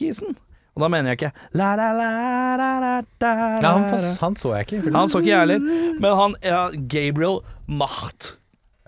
[0.00, 0.36] Seal-kisen.
[0.76, 2.10] Og da mener jeg ikke la, la, la,
[2.56, 3.30] la, la, la,
[3.60, 3.88] Ja, han, la.
[3.90, 4.92] får- han så jeg ikke.
[4.94, 5.64] Han så ikke jeg heller,
[6.00, 6.60] men han ja,
[6.92, 8.36] Gabriel Macht.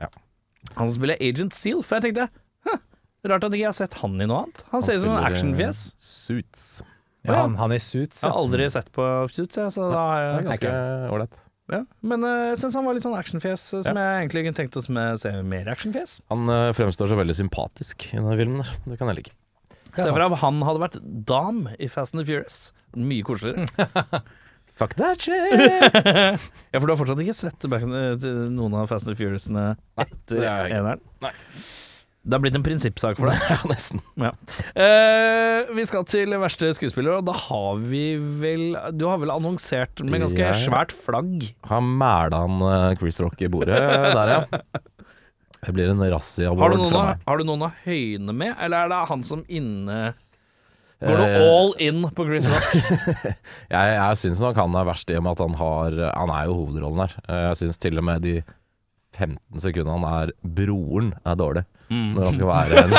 [0.00, 0.06] Ja.
[0.78, 1.82] Han spiller Agent Seal.
[1.82, 2.28] For jeg tenkte
[2.68, 2.78] «Huh,
[3.28, 4.62] Rart at ikke jeg har sett han i noe annet.
[4.72, 5.82] Han, ser ut som en spiller, eh, actionfjes.
[5.98, 6.66] Suits.
[7.26, 8.22] Ja, han, han i suits.
[8.22, 10.70] Jeg har aldri sett på Suits, jeg, så da har er jeg ganske
[11.14, 11.36] ålreit.
[11.72, 11.82] Ja.
[12.06, 14.76] Men eh, jeg syns han var litt sånn actionfjes, som som jeg egentlig kunne tenkt
[14.78, 16.18] å sme- se mer actionfjes.
[16.32, 18.62] Han eh, fremstår så veldig sympatisk i denne filmen.
[18.62, 18.76] der.
[18.92, 19.35] Det kan jeg like.
[19.96, 22.70] Se for deg om han hadde vært dam i Fast and the Furious.
[22.96, 23.66] Mye koseligere.
[24.80, 25.52] Fuck that shit!
[26.72, 29.66] ja, for du har fortsatt ikke sett noen av Fast and the Furiousene
[30.00, 30.78] etter det har jeg ikke.
[30.80, 31.02] eneren?
[31.26, 31.32] Nei.
[32.22, 33.40] Det har blitt en prinsippsak for deg.
[33.50, 33.98] ja, nesten.
[34.78, 40.02] Eh, vi skal til verste skuespiller, og da har vi vel Du har vel annonsert
[40.06, 41.48] med ganske Jeg- svært flagg.
[41.70, 44.61] Han mæla han eh, Chris Rock i bordet der, ja.
[45.62, 46.56] Det blir en razzia Har
[46.90, 47.20] fra meg.
[47.26, 50.14] har du noen å høyne med, eller er det han som inne
[51.02, 52.68] Går du Eh, all in på Chris Rock?
[53.74, 56.46] Jeg, jeg syns nok han er verst i og med at han har Han er
[56.46, 57.16] jo hovedrollen her.
[57.26, 58.37] Eh, Jeg syns til og med de
[59.18, 61.64] 15 sekundene han er broren, er dårlig.
[61.92, 62.12] Mm.
[62.16, 62.92] Når han skal være en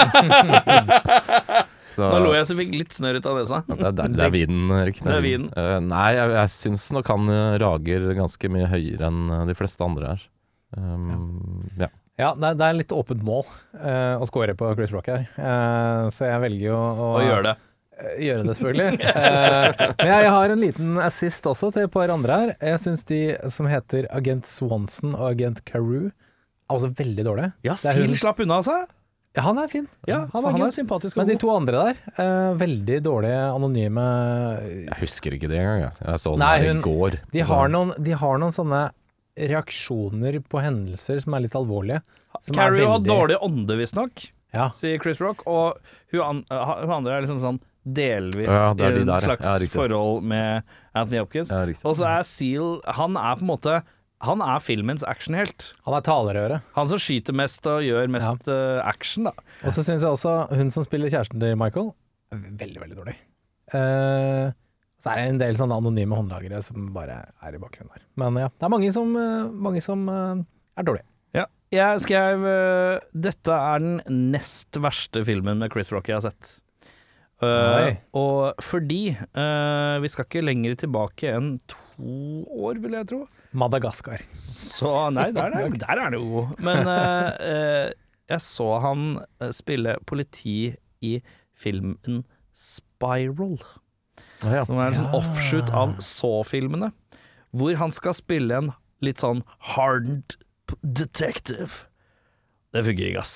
[1.93, 3.59] Så, Da lo jeg så fikk litt snørr ut av nesa.
[3.67, 5.01] Det er, det er, det er vinen, Erik.
[5.03, 5.49] Det er vinen.
[5.53, 9.55] Uh, nei, jeg, jeg syns nok han eh, rager ganske mye høyere enn eh, de
[9.57, 10.23] fleste andre her.
[10.73, 11.91] Um, ja.
[12.17, 13.45] Ja, det er, det er litt åpent mål
[13.77, 15.23] uh, å score på Chris Rock her.
[15.37, 17.53] uh, så jeg velger jo å å gjøre det.
[17.93, 18.89] Uh, gjøre det, selvfølgelig.
[19.13, 19.69] Eh,
[20.01, 22.53] men jeg, jeg har en liten assist også til et par andre her.
[22.61, 23.21] Jeg syns de
[23.53, 26.09] som heter Agent Swanson og Agent Carew,
[26.69, 27.53] er også veldig dårlig.
[27.63, 28.85] Ja, er Sil slapp unna, altså.
[29.35, 29.87] Ja, han er fin.
[30.05, 31.17] Ja, han han er er, sympatisk.
[31.17, 34.03] og Men de to andre der, eh, veldig dårlige, anonyme
[34.85, 35.79] Jeg husker ikke det engang.
[35.87, 37.17] Jeg, jeg så den Nei, hun- i går.
[37.31, 38.91] de har, noen, de har noen sånne
[39.37, 42.01] reaksjoner på hendelser som er litt alvorlige.
[42.41, 44.69] som er Carrie har dårlig ånde, visstnok, Ja.
[44.69, 45.43] sier Chris Rock.
[45.47, 45.77] Og
[46.11, 49.19] hun, an, hun andre er liksom sånn delvis Ja, er i de ja.
[49.19, 50.63] slags Ja, forhold med
[50.95, 51.49] Anthony Hopkins.
[51.51, 51.65] Ja.
[51.83, 53.83] Og så er Seal Han er på en måte
[54.23, 55.71] Han er filmens actionhelt.
[55.83, 56.67] Han er talerøret.
[56.77, 59.33] Han som skyter mest og gjør mest eh, action, da.
[59.67, 61.91] Og så syns jeg også hun som spiller kjæresten til Michael,
[62.31, 63.15] er veldig, veldig dårlig.
[63.73, 64.53] Uh,
[65.01, 68.05] så er det en del sånne anonyme håndlagere som bare er i bakgrunnen der.
[68.21, 71.07] Men ja, det er mange som, eh, mange som er dårlige.
[71.35, 71.47] Ja.
[71.73, 72.45] Jeg skrev
[73.11, 76.59] Dette er den nest verste filmen med Chris Rock jeg har sett.
[77.43, 77.93] Oi.
[78.19, 83.19] og fordi uh, Vi skal ikke lenger tilbake enn to år, vil jeg tro.
[83.57, 84.23] Madagaskar.
[84.37, 86.45] Så nei, der er, der er det jo.
[86.63, 87.91] Men uh,
[88.33, 89.07] jeg så han
[89.53, 91.17] spille politi i
[91.53, 93.57] filmen Spiral.
[94.43, 94.63] Oh, ja.
[94.67, 96.91] Som er en sånn offshoot av Saw-filmene.
[97.53, 98.71] Hvor han skal spille en
[99.03, 100.37] litt sånn hardened
[100.81, 101.85] detective.
[102.73, 103.33] Det funker ikke, ass.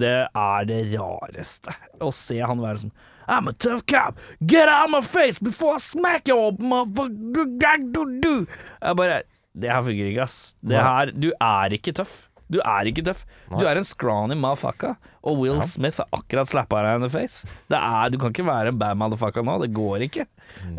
[0.00, 1.74] Det er det rareste.
[2.00, 2.94] Å se han være sånn
[3.30, 4.18] I'm a tough cop.
[4.44, 8.46] Get out of my face before I smack you, motherfucker.
[8.82, 9.22] Jeg bare
[9.60, 10.54] Det her fungerer ikke, ass.
[10.62, 12.26] Det her Du er ikke tøff.
[12.50, 13.22] Du er ikke tøff.
[13.50, 15.66] Du er en scrawny motherfucker, og Will Ja.
[15.66, 17.46] Smith har akkurat slappa deg in the face.
[17.70, 20.26] Det er, du kan ikke være en bad motherfucker nå, det går ikke.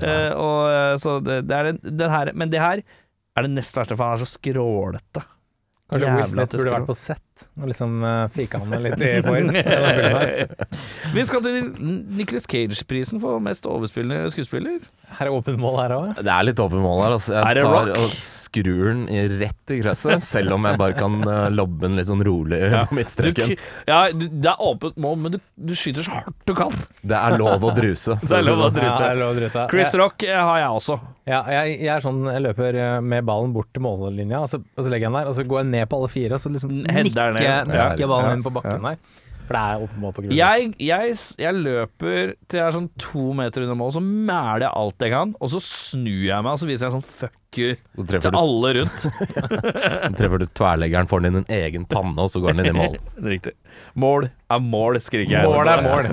[0.04, 2.82] Uh, og, eh, så det, det er den, den her, men det her
[3.38, 5.24] er det nest verste, for han er så skrålete.
[5.92, 7.28] Kanskje Jævla Will Smith burde vært på sett
[7.58, 9.50] og liksom uh, fika han litt i form.
[11.16, 11.56] Vi skal til
[12.16, 14.78] Nicholas Cage-prisen for mest overspillende skuespiller.
[15.18, 16.12] Her er åpent mål her òg.
[16.22, 17.16] Det er litt åpen mål her.
[17.18, 17.34] Altså.
[17.36, 19.02] Jeg tar og skrur den
[19.42, 22.98] rett i krøsset, selv om jeg bare kan uh, lobbe den litt sånn rolig på
[23.00, 23.52] midtstreken.
[23.52, 26.78] Du, ja, du, det er åpent mål, men du, du skyter så hardt du kan.
[27.02, 28.16] Det er lov å druse.
[28.22, 29.02] Det er lov å druse.
[29.02, 29.66] Ja, lov å druse.
[29.74, 31.00] Chris Jeg- Rock eh, har jeg også.
[31.30, 34.86] Ja, jeg, jeg er sånn, jeg løper med ballen bort til mållinja, og så, og
[34.86, 36.54] så legger jeg den der, og så går jeg ned på alle fire, og så
[36.54, 37.72] liksom nikker, ned.
[37.72, 39.02] nikker ballen ja, inn på bakken der.
[39.52, 43.24] For det er åpenbart på grunn Jeg, jeg, jeg løper til jeg er sånn to
[43.36, 46.62] meter under mål, så mæler jeg alt jeg kan, og så snur jeg meg og
[46.62, 49.08] så viser jeg sånn fuck you Så til du, alle rundt.
[50.20, 52.96] treffer du tverrleggeren foran din egen panne, og så går den inn i mål.
[53.34, 53.56] Riktig.
[54.00, 55.52] Mål er mål, skriker jeg.
[55.52, 56.04] Mål er mål.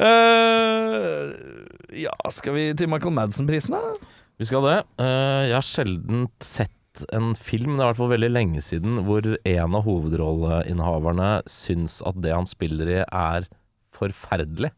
[0.00, 1.24] uh,
[2.06, 4.14] ja, skal vi til Michael Madsen-prisen, da?
[4.40, 4.78] Vi skal det.
[4.96, 6.72] Uh, jeg har sjelden sett
[7.16, 12.00] en film, det er i hvert fall veldig lenge siden, hvor en av hovedrolleinnehaverne syns
[12.06, 13.48] at det han spiller i er
[13.94, 14.70] forferdelig.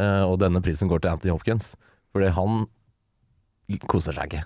[0.00, 1.74] Eh, og denne prisen går til Anthony Hopkins,
[2.12, 2.66] fordi han
[3.88, 4.44] koser seg ikke.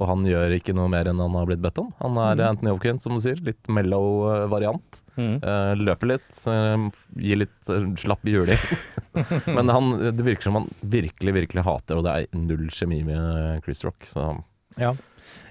[0.00, 1.90] Og han gjør ikke noe mer enn han har blitt bedt om.
[2.00, 3.40] Han er Anthony Hopkins, som du sier.
[3.44, 5.02] Litt mellow variant.
[5.12, 5.44] variant.
[5.44, 6.86] Eh, løper litt, eh,
[7.20, 8.62] gir litt uh, slapp juling.
[9.58, 13.60] Men han, det virker som han virkelig, virkelig hater, og det er null kjemi med
[13.66, 14.08] Chris Rock.
[14.08, 14.32] Så
[14.80, 14.94] Ja.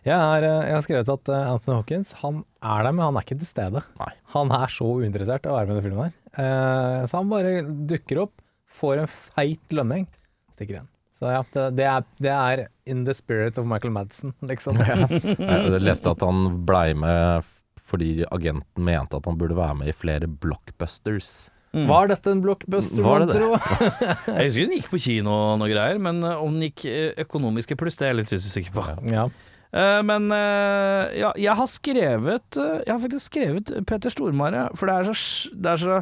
[0.05, 3.19] Jeg, er, eh, jeg har skrevet at eh, Anthony Hawkins han er der, men han
[3.19, 3.81] er ikke til stede.
[3.99, 4.11] Nei.
[4.35, 6.15] Han er så uinteressert i å være med i filmen her.
[6.39, 7.53] Eh, så han bare
[7.89, 8.35] dukker opp,
[8.79, 10.07] får en feit lønning,
[10.55, 10.89] stikker igjen.
[11.19, 14.77] Så ja, det, det, er, det er in the spirit of Michael Madsen, liksom.
[14.85, 17.47] jeg leste at han blei med
[17.89, 21.49] fordi agenten mente at han burde være med i flere blockbusters.
[21.73, 23.41] Var dette en blockbuster, Var mon det det?
[23.41, 23.49] tro?
[24.37, 26.85] Jeg husker den gikk på kino og noe greier, men eh, om den gikk
[27.25, 28.85] økonomiske pluss, det er jeg litt usikker på.
[29.11, 29.27] Ja.
[29.69, 34.89] Eh, men eh, ja, jeg har skrevet eh, Jeg har faktisk skrevet Peter Stormare, for
[34.89, 35.97] det er så, det er så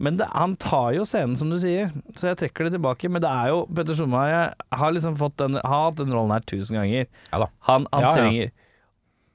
[0.00, 3.10] Men det, han tar jo scenen, som du sier, så jeg trekker det tilbake.
[3.12, 4.40] Men det er jo Peter Stormare
[4.72, 7.04] har liksom fått den, har hatt den rollen her tusen ganger.
[7.30, 7.50] Ja da.
[7.68, 8.16] Han, han Ja, ja.
[8.16, 8.50] trenger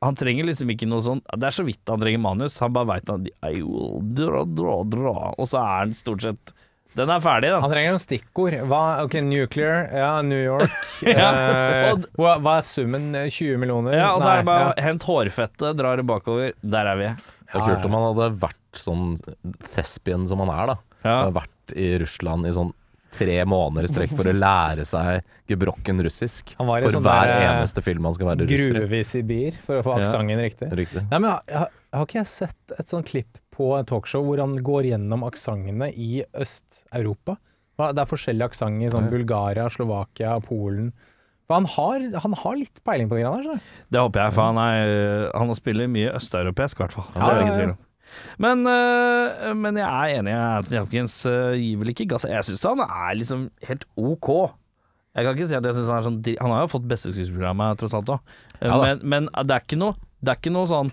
[0.05, 2.57] Han trenger liksom ikke noe sånn Det er så vidt han trenger manus.
[2.61, 5.13] Han bare veit at I will dra, dra, dra.
[5.37, 6.53] Og så er han stort sett
[6.97, 7.59] Den er ferdig, da.
[7.61, 8.55] Han trenger noen stikkord.
[8.71, 10.73] Hva, ok, nuclear, ja, New York.
[11.05, 13.11] Ja, eh, hva, hva er summen?
[13.13, 13.93] 20 millioner?
[13.93, 14.85] Ja, og så er det bare ja.
[14.87, 16.55] hent hårfettet, drar det bakover.
[16.65, 17.11] Der er vi.
[17.51, 19.13] Det er kult om han hadde vært sånn
[19.75, 20.77] thespien som han er, da.
[21.03, 21.11] Ja.
[21.11, 22.73] Han har vært i Russland i sånn
[23.13, 26.53] tre måneder i strekk for å lære seg gebrokken russisk.
[26.59, 28.79] Han var i For sånn hver der, eh, eneste film han skal være russer i.
[28.81, 30.21] Gruve i Sibir for å få Ja.
[30.41, 30.71] riktig.
[30.71, 31.09] Riktig.
[31.09, 34.55] Nei, men jeg, jeg, har ikke jeg sett et sånt klipp på talkshow hvor han
[34.65, 37.37] går gjennom aksentene i Øst-Europa?
[37.77, 40.91] Det er forskjellige aksenter i sånn Bulgaria, Slovakia, Polen.
[41.47, 43.59] For han har, han har litt peiling på de greiene der.
[43.93, 47.05] Det håper jeg, for han, er, han spiller mye østeuropeisk, i hvert fall.
[47.13, 47.83] Det Ja, er det ingen tvil om.
[48.39, 50.33] Men, øh, men jeg er enig.
[50.33, 52.25] Anthony Hopkins øh, gir vel ikke gass.
[52.27, 54.29] Jeg syns han er liksom helt ok.
[55.17, 57.09] Jeg kan ikke si at jeg synes Han er sånn Han har jo fått beste
[57.09, 58.35] skuespillerprogrammet, tross alt òg.
[58.61, 60.91] Ja men, men det er ikke noe Det er ikke noe sånn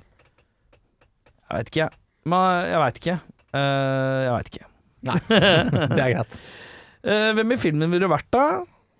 [1.50, 1.88] Jeg vet ikke.
[2.24, 3.16] Men jeg veit ikke.
[3.54, 4.68] Eh, jeg veit ikke.
[5.04, 5.18] Nei,
[5.96, 6.38] Det er greit.
[7.04, 8.46] Eh, hvem i filmen ville du vært, da?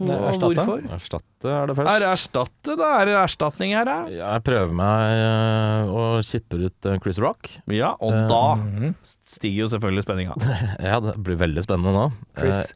[0.05, 0.59] Nei, erstatte?
[0.59, 0.81] hvorfor?
[0.97, 2.89] Erstatte er det Er det erstatte, da?
[2.99, 3.97] Er det erstatning her, da?
[4.11, 5.21] Jeg prøver meg
[5.95, 7.49] å og kipper ut Chris Rock.
[7.71, 8.95] Ja, og uh, da Mhm.
[9.25, 10.35] stiger jo selvfølgelig spenninga.
[10.91, 12.05] Ja, det blir veldig spennende nå.
[12.37, 12.75] Chris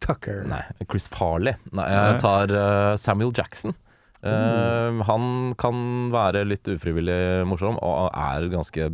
[0.00, 0.44] Tucker.
[0.44, 1.58] Eh, nei, Chris Farley.
[1.74, 2.54] Nei, jeg tar
[3.02, 3.74] Samuel Jackson.
[4.22, 5.82] Eh, han kan
[6.14, 7.18] være litt ufrivillig
[7.50, 8.88] morsom, og er ganske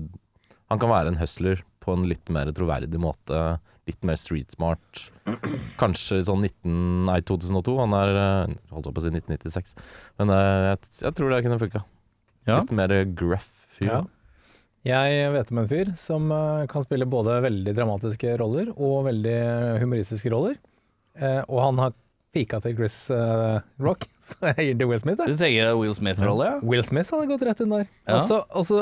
[0.73, 3.41] Han kan være en hustler på en litt mer troverdig måte.
[3.89, 5.03] Litt mer street smart.
[5.81, 7.75] Kanskje sånn 19, nei, 2002.
[7.83, 9.75] Han er eh, Holdt opp på å si 1996.
[10.23, 11.83] Men eh, jeg, jeg tror det kunne funka.
[12.49, 12.61] Ja.
[12.63, 13.91] Litt mer gruff fyr.
[13.91, 14.01] Ja.
[14.85, 19.37] Jeg vet om en fyr som eh, kan spille både veldig dramatiske roller og veldig
[19.85, 20.57] humoristiske roller.
[21.21, 21.95] Eh, og han har
[22.35, 22.97] fika til Chris
[23.85, 25.21] Rock, så jeg gir det til Will Smith.
[25.21, 25.37] jeg.
[25.37, 26.57] Du tenker Will Smith-rolle, ja?
[26.65, 27.85] Will Smith hadde gått rett inn der.
[28.09, 28.17] Ja.
[28.17, 28.81] Også, altså,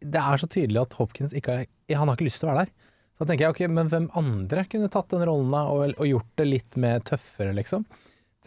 [0.00, 2.72] det er så tydelig at Hopkins ikke han har ikke lyst til å være der.
[3.14, 6.08] Så da tenker jeg, ok, men hvem andre kunne tatt den rollen da, og, og
[6.08, 7.84] gjort det litt mer tøffere, liksom?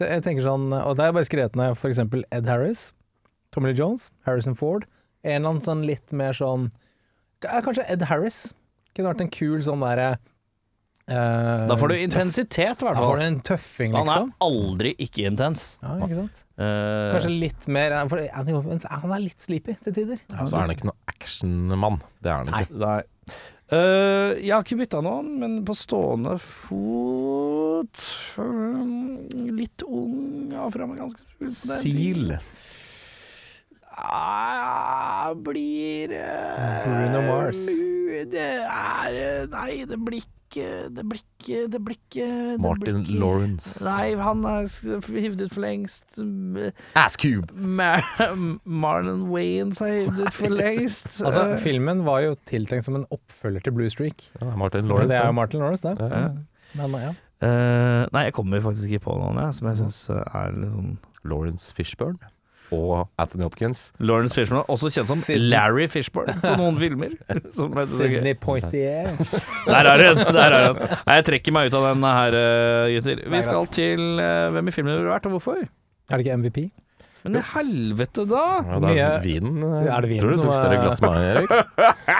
[0.02, 2.88] Jeg tenker sånn, og det er bare skrevet ned eksempel Ed Harris,
[3.54, 4.88] Tommy Lee Jones, Harrison Ford,
[5.22, 6.66] en eller annen sånn litt mer sånn,
[7.44, 8.48] kanskje Ed Harris
[8.96, 10.16] kunne vært en kul sånn derre
[11.10, 14.34] eh, Da får du intensitet, i hvert Da får du en tøffing, Han er liksom.
[14.48, 15.66] aldri ikke intens.
[15.82, 16.44] Ja, ikke sant?
[16.54, 20.22] Uh, Kanskje litt mer, for Anthony Hopkins, han er litt sleepy til tider.
[20.30, 22.00] Ja, så er han ikke noe actionmann.
[22.22, 22.80] Det er han ikke.
[22.84, 23.02] Nei.
[23.72, 28.02] Eh, jeg har ikke bytta noen, men på stående fot
[28.42, 28.82] øh,
[29.56, 32.36] Litt ung ja, fra meg ganske Seal.
[33.96, 37.64] Ah, blir eh, Bruno Mars.
[38.30, 40.30] Det er eh, Nei, det blir ikke
[40.94, 43.72] Det blir ikke Det blir ikke det Martin blir ikke- Lawrence.
[43.84, 44.68] Nei, han er
[45.10, 46.18] hivd ut for lengst.
[46.94, 47.50] Ass Cube.
[47.54, 48.04] Mar
[48.64, 51.10] Marlon Wayans er hivd ut for lengst.
[51.24, 54.26] Altså, Eh, filmen var jo tiltenkt som en oppfølger til Blue Streak.
[54.40, 55.10] Ja, Martin Lawrence.
[55.12, 55.32] det er jo.
[55.40, 55.98] Martin Lawrence, det.
[56.00, 56.28] Ja.
[56.74, 57.12] Men, ja.
[57.44, 60.94] Uh, nei, jeg kommer faktisk ikke på noen jeg, som jeg syns er litt sånn
[61.28, 62.16] Lawrence Fishburne.
[62.74, 63.80] Og Anthony Hopkins.
[64.02, 65.48] Lawrence Fishburne, også kjent som Sydney.
[65.54, 67.14] Larry Fishburne på noen filmer.
[67.30, 67.40] Er.
[67.94, 69.10] Sydney Poitier.
[69.70, 70.22] Der er den!
[70.34, 70.84] Der er hun.
[71.06, 73.24] Nei, jeg trekker meg ut av den her, eh, gutter.
[73.34, 75.62] Vi skal til uh, hvem i filmen har vært, og hvorfor?
[75.64, 76.64] Er det ikke MVP?
[77.24, 78.40] Men i helvete, da!
[78.68, 79.62] Ja, det er vinen.
[79.64, 81.54] eh, Er det vinen Tror du du tok større glass med meg, Erik?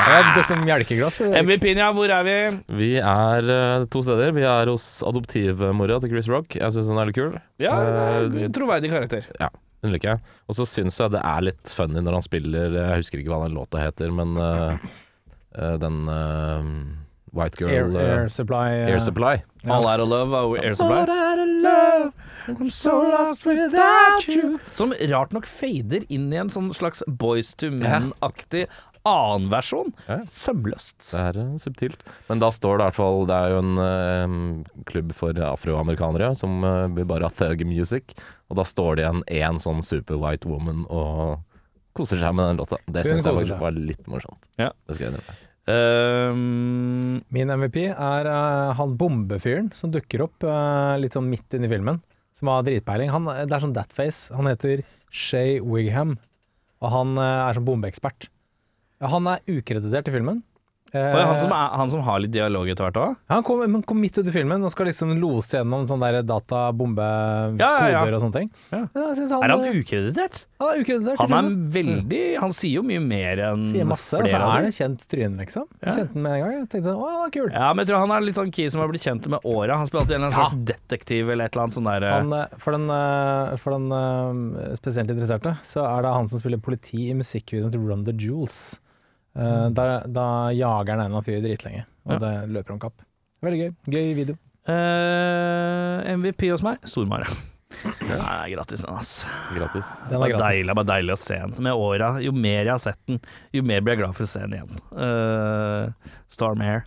[0.00, 1.16] Ja, jeg tok som melkeglass.
[1.20, 1.40] det.
[1.44, 1.86] MVP-en, ja.
[1.96, 2.34] Hvor er vi?
[2.76, 3.48] Vi er
[3.92, 4.30] to steder.
[4.36, 6.56] Vi er hos adoptivmora til Chris Rock.
[6.56, 7.34] Jeg syns hun er litt kul.
[7.60, 9.26] Ja, det er en troverdig karakter.
[9.80, 10.24] Den liker jeg.
[10.48, 13.44] Og så syns jeg det er litt funny når han spiller Jeg husker ikke hva
[13.46, 14.76] den låta heter, men uh,
[15.56, 16.66] eh, den uh,
[17.32, 18.68] White Girl Air, eh, air Supply.
[18.82, 19.42] Uh, Air Supply.
[19.64, 19.76] Yeah.
[19.76, 21.06] All out of love av Air Supply.
[24.74, 28.66] Som rart nok fader inn i en sånn slags Boys to Men-aktig
[29.08, 29.92] annen versjon.
[30.06, 30.20] Ja.
[30.34, 30.98] Sømløst.
[31.08, 32.02] Det er eh, subtilt.
[32.28, 36.32] Men da står det i hvert fall Det er jo en eh, klubb for afroamerikanere
[36.38, 38.14] som uh, blir bare thug music.
[38.50, 41.40] Og da står det igjen én sånn super white woman og
[41.96, 42.80] koser seg med den låta.
[42.86, 44.50] Det syns jeg faktisk var litt morsomt.
[44.60, 44.72] Ja.
[44.86, 45.38] Det skal jeg innrømme.
[45.70, 51.70] Um, Min MVP er uh, han bombefyren som dukker opp uh, litt sånn midt inni
[51.70, 52.00] filmen,
[52.38, 53.12] som har dritpeiling.
[53.14, 54.34] Han, det er sånn Thatface.
[54.34, 56.16] Han heter Shay Wigham,
[56.80, 58.30] og han uh, er sånn bombeekspert.
[59.00, 60.42] Han er ukreditert i filmen.
[60.90, 63.12] Eh, han, som er, han som har litt dialog etter hvert òg?
[63.30, 66.16] han kom, men kom midt ut i filmen og skal liksom lose gjennom sånn der
[66.26, 68.16] data-bombe-koder Ja, ja, ja.
[68.16, 68.48] og sånne ting.
[68.72, 70.40] Han, Er han ukreditert?
[70.58, 74.42] han er ukreditert Han er veldig Han sier jo mye mer enn Sier masse, flere
[74.42, 74.72] av er de.
[74.72, 75.70] det kjent tryne, liksom.
[75.78, 76.56] Jeg kjente den med en gang.
[76.58, 77.48] Jeg tenkte å, han er kul.
[77.54, 79.78] Ja, men jeg tror han er litt sånn key som har blitt kjent med åra.
[79.78, 82.74] Han spiller alltid en slags detektiv eller et eller annet sånn der Han, eh, for
[82.74, 87.18] den, eh, for den uh, spesielt interesserte, så er det han som spiller politi i
[87.22, 88.80] musikkvideoen til Run the Jewels.
[89.36, 92.18] Eh, da, da jager han en eller annen fyr dritlenge, og Ja.
[92.24, 93.02] det løper om kapp.
[93.44, 93.70] Veldig gøy.
[93.94, 94.36] Gøy video.
[94.68, 97.28] Uh, MVP hos meg Stormare.
[98.10, 99.12] Nei, gratis, den, ass.
[99.54, 99.86] Gratis.
[100.02, 100.44] Den Det er var gratis.
[100.44, 101.54] deilig, bare deilig å se den.
[101.64, 103.20] Med åra, jo mer jeg har sett den,
[103.56, 104.82] jo mer blir jeg glad for å se den igjen.
[104.92, 106.82] Uh, Stormare.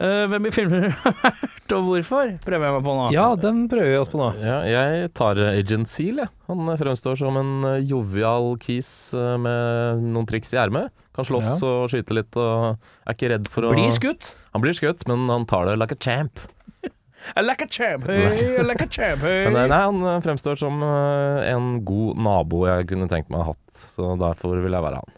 [0.00, 2.30] Uh, hvem i filmer har vært, og hvorfor?
[2.46, 3.08] Prøver jeg meg på nå.
[3.16, 4.30] Ja, den prøver vi oss på nå.
[4.40, 6.30] Ja, jeg tar eh, Agent Seal, jeg.
[6.48, 8.88] Han eh, fremstår som en eh, jovial kis
[9.18, 10.88] eh, med noen triks i ermet.
[11.16, 11.68] Kan slåss Ja.
[11.68, 14.34] og skyte litt og er ikke redd for å Blir skutt.
[14.54, 16.38] Han blir skutt, men han tar det like a champ.
[17.36, 19.44] I like a champ, hey, I like a champ, hey.
[19.48, 23.42] Men eh, nei, han eh, fremstår som eh, en god nabo jeg kunne tenkt meg
[23.42, 25.16] å ha hatt, så derfor vil jeg være han.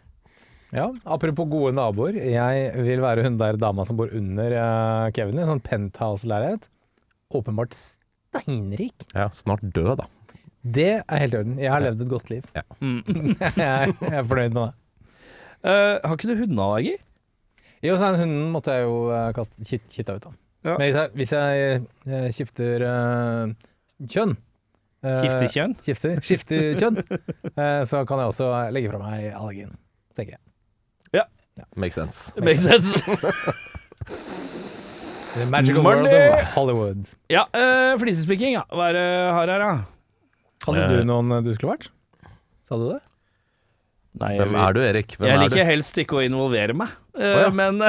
[0.73, 2.17] Ja, Apropos gode naboer.
[2.17, 6.65] Jeg vil være hun der dama som bor under uh, Kevin i en sånn penthouse-leilighet.
[7.37, 9.05] Åpenbart steinrik.
[9.13, 10.07] Ja, snart død, da.
[10.65, 11.59] Det er helt i orden.
[11.61, 12.49] Jeg har levd et godt liv.
[12.81, 13.03] Mm.
[13.37, 14.73] jeg, er, jeg er fornøyd med det.
[15.63, 16.97] Eh, har ikke du hundeallergi?
[17.83, 20.35] Jo, så den hunden måtte jeg jo uh, kaste kit, kitta ut av.
[20.63, 20.77] Ja.
[20.79, 21.63] Men hvis jeg, hvis jeg
[22.07, 23.55] eh, skifter eh,
[24.07, 24.37] kjønn
[25.03, 25.73] eh, Skifter kjønn?
[25.83, 27.01] Skifter, skifter kjønn,
[27.59, 29.75] eh, så kan jeg også legge fra meg allergien,
[30.15, 30.43] tenker jeg.
[31.77, 32.33] Makes sense.
[32.41, 32.95] Makes sense.
[35.35, 36.03] The magical Money!
[36.09, 37.09] world of Hollywood.
[37.29, 38.63] ja, uh, flisespikking, ja.
[38.73, 39.05] Hva er det
[39.37, 39.73] har her, da?
[40.65, 40.89] Hadde Eh.
[41.03, 41.87] du noen du skulle vært?
[42.69, 43.01] Sa du det?
[44.21, 45.15] Nei, Hvem er du, Erik?
[45.17, 45.69] Hvem jeg er liker du?
[45.71, 47.51] helst ikke å involvere meg, uh, oh, ja.
[47.57, 47.81] men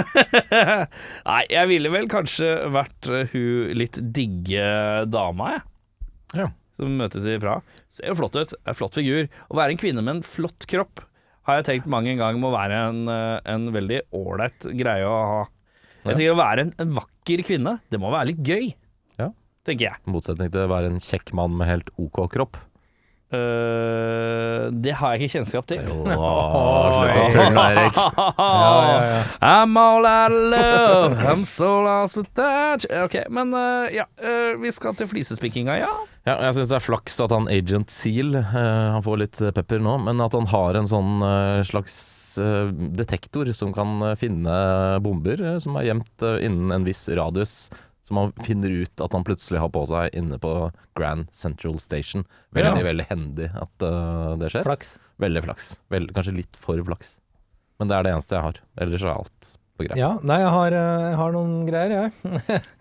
[1.29, 4.67] Nei, jeg ville vel kanskje vært uh, hun litt digge
[5.11, 5.65] dama, jeg.
[6.39, 6.51] Ja.
[6.79, 7.61] Som møtes i Praha.
[7.91, 8.55] Ser jo flott ut.
[8.65, 9.27] Er flott figur.
[9.51, 11.03] Å være en kvinne med en flott kropp
[11.47, 15.41] har jeg tenkt mange ganger må være en, eh, en veldig ålreit greie å ha.
[16.03, 18.73] Jeg tenker Å være en, en vakker kvinne, det må være litt gøy.
[19.19, 19.29] Ja.
[19.67, 19.99] Tenker jeg.
[20.03, 22.59] I motsetning til å være en kjekk mann med helt OK kropp.
[23.33, 25.81] Eh, det har jeg ikke kjennskap til.
[26.13, 27.99] Åh, slutt å tulle, Erik.
[28.43, 29.19] Ja, ja, ja.
[29.43, 34.53] I'm all out of love, I'm so lost with that Ok, men uh, ja, Uh,
[34.61, 35.89] vi skal til flisespikkinga, ja.
[36.27, 39.97] Ja, jeg syns det er flaks at han Agent Seal Han får litt pepper nå,
[40.05, 41.23] men at han har en sånn
[41.67, 41.97] slags
[42.95, 44.53] detektor som kan finne
[45.03, 47.55] bomber som er gjemt innen en viss radius.
[48.03, 50.49] Som han finner ut at han plutselig har på seg inne på
[50.99, 52.25] Grand Central Station.
[52.51, 52.87] Veldig, Ja.
[52.89, 54.65] veldig hendig at uh, det skjer.
[54.67, 54.97] Flaks.
[55.23, 55.69] Veldig flaks.
[55.93, 57.13] Vel, kanskje litt for flaks.
[57.79, 58.59] Men det er det eneste jeg har.
[58.83, 59.97] Ellers er alt på greit.
[59.97, 62.61] Ja, nei, jeg har, eh, jeg har noen greier, jeg.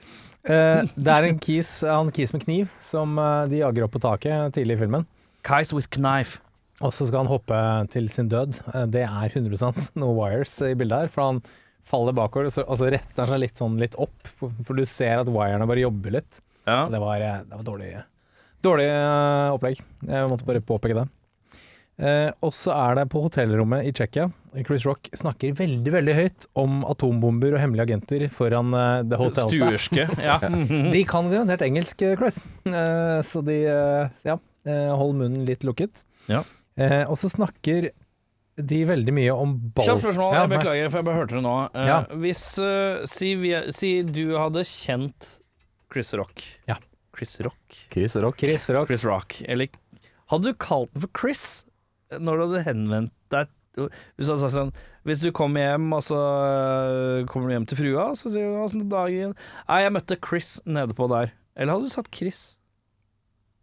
[0.42, 3.12] Eh, det er en kis, han kis med kniv som
[3.46, 5.04] de jager opp på taket tidlig i filmen.
[5.46, 6.40] Kais with knife.
[6.82, 7.58] Og så skal han hoppe
[7.94, 8.58] til sin død.
[8.90, 11.38] Det er 100 no wires i bildet her, for han
[11.88, 14.84] faller bakover, og så, og så retter han seg litt sånn litt opp, for du
[14.88, 16.42] ser at wirene bare jobber litt.
[16.66, 16.84] Ja.
[16.84, 17.90] Og Det var, eh, det var dårlig,
[18.62, 19.82] dårlig uh, opplegg.
[20.06, 21.08] Jeg måtte bare påpeke det.
[22.02, 24.30] Uh, og så er det på hotellrommet i Tsjekkia.
[24.66, 29.52] Chris Rock snakker veldig veldig høyt om atombomber og hemmelige agenter foran uh, The Hotel
[29.52, 30.06] Stuerske.
[30.22, 30.38] Ja.
[30.40, 32.40] De kan garantert engelsk, Chris.
[32.66, 33.58] Uh, så de
[34.26, 34.38] ja,
[34.96, 36.04] hold munnen litt lukket.
[36.30, 36.44] Ja.
[37.10, 37.90] Og så snakker
[38.56, 39.86] de veldig mye om ball...
[39.86, 41.54] Kjapt spørsmål, jeg beklager, for jeg bare hørte det nå.
[41.72, 41.98] Eh, Ja.
[42.20, 45.28] Hvis uh, si, vi, si du hadde kjent
[45.92, 46.44] Chris Rock.
[46.68, 46.76] Ja.
[47.16, 47.60] Chris Rock?
[47.92, 48.38] Chris Rock.
[48.40, 48.88] Chris Rock.
[48.92, 49.38] Chris Rock.
[49.48, 49.72] Eller
[50.32, 51.64] hadde du kalt den for Chris
[52.12, 54.72] når du hadde henvendt deg Hvis du hadde sagt sånn
[55.08, 56.18] Hvis du kommer hjem, og så
[57.30, 59.36] kommer du hjem til frua, så sier du 'åssen er dagen?'
[59.68, 61.32] Nei, jeg møtte Chris nede på der.
[61.56, 62.58] Eller hadde du sagt Chris?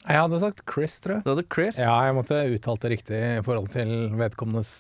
[0.08, 1.26] Jeg hadde sagt Chris, tror jeg.
[1.26, 1.80] Du hadde Chris.
[1.82, 3.90] Ja, jeg måtte uttalt det riktig i forhold til
[4.20, 4.72] vedkommendes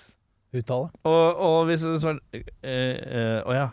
[0.55, 0.89] uttale.
[1.05, 3.67] Og, og hvis det var øh, øh, Å ja.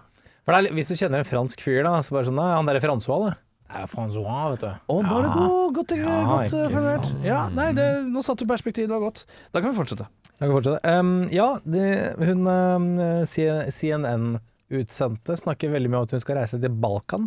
[0.44, 2.68] For det er, Hvis du kjenner en fransk fyr, da, så bare sånn Nei, han
[2.68, 3.36] derre Francois, det.
[3.66, 4.68] Det er Francois, vet du.
[4.92, 7.08] Å, da er det god, godt, Ja, godt formulert.
[7.26, 9.24] Ja, nei, det, nå satte du perspektiv, det var godt.
[9.50, 10.06] Da kan vi fortsette.
[10.36, 10.92] Kan fortsette.
[10.92, 11.86] Um, ja, det,
[12.20, 12.86] hun um,
[13.26, 17.26] CNN-utsendte snakker veldig mye om at hun skal reise til Balkan.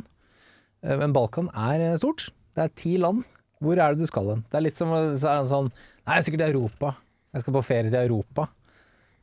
[0.85, 2.29] Eh, Men Balkan er eh, stort.
[2.55, 3.25] Det er ti land.
[3.59, 4.43] Hvor er det du skal hen?
[4.47, 6.93] Det er litt som så er det sånn Nei, jeg er sikkert i Europa.
[7.35, 8.47] Jeg skal på ferie til Europa.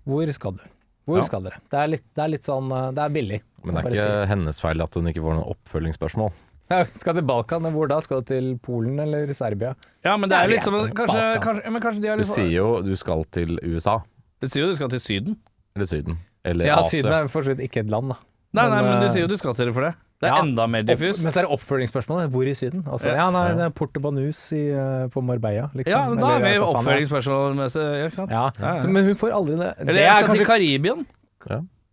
[0.07, 0.65] Hvor skal du?
[1.07, 1.25] Hvor Ja.
[1.27, 1.61] skal dere?
[1.71, 3.41] Det er, litt, det er litt sånn eh, Det er billig.
[3.65, 6.33] Men det er ikke ikke hennes feil at hun ikke får noen oppfølgingsspørsmål.
[6.67, 8.01] Ja, skal til Balkan, men hvor da?
[8.03, 9.75] Skal du til Polen eller Serbia?
[10.05, 10.75] Ja, men det er litt som.
[10.99, 14.01] Kanskje, kanskje, men kanskje de har Du sier jo du skal til USA.
[14.43, 15.37] Du sier jo du skal til Syden.
[15.77, 16.19] Eller Syden.
[16.45, 17.03] Eller Ja, Asia.
[17.03, 18.19] Syden er for så vidt ikke et land, da.
[18.57, 19.95] Nei, nei, men du eh, sier jo du skal til det for det.
[20.17, 21.21] Det er ja, enda mer diffust.
[21.23, 22.31] men så er det oppfølgingsspørsmålet.
[22.33, 22.83] Hvor i Syden?
[22.89, 23.17] Altså, Ja.
[23.21, 25.93] ja, nei, det er Porto Banus i, eh, på Marbella, liksom.
[25.93, 28.31] Ja, men da er vi jeg vet da faen, oppfølgingsspørsmål med seg, ja, ikke sant?
[28.33, 28.79] Ja, Ja, ja.
[28.81, 29.75] Så, men hun får aldri det.
[29.79, 31.07] Eller det jeg er skal til kanskje, Karibien.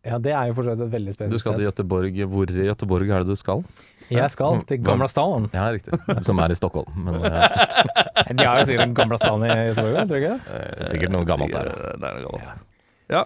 [0.06, 1.84] ja, det er jo for så vidt et veldig Du spesielt skal til sted.
[1.86, 2.24] Göteborg.
[2.32, 3.64] Hvor i Gøteborg er det du skal?
[4.12, 5.50] Jeg skal til Gamla stan.
[5.54, 5.96] Ja, riktig.
[6.24, 6.88] Som er i Stockholm.
[6.96, 10.62] Men eh, De har jo sikkert en Gamla stan i Göteborg, tror du ikke det?
[10.80, 11.72] eh, sikkert noe gammelt der.
[12.00, 12.70] Det er noe gammelt.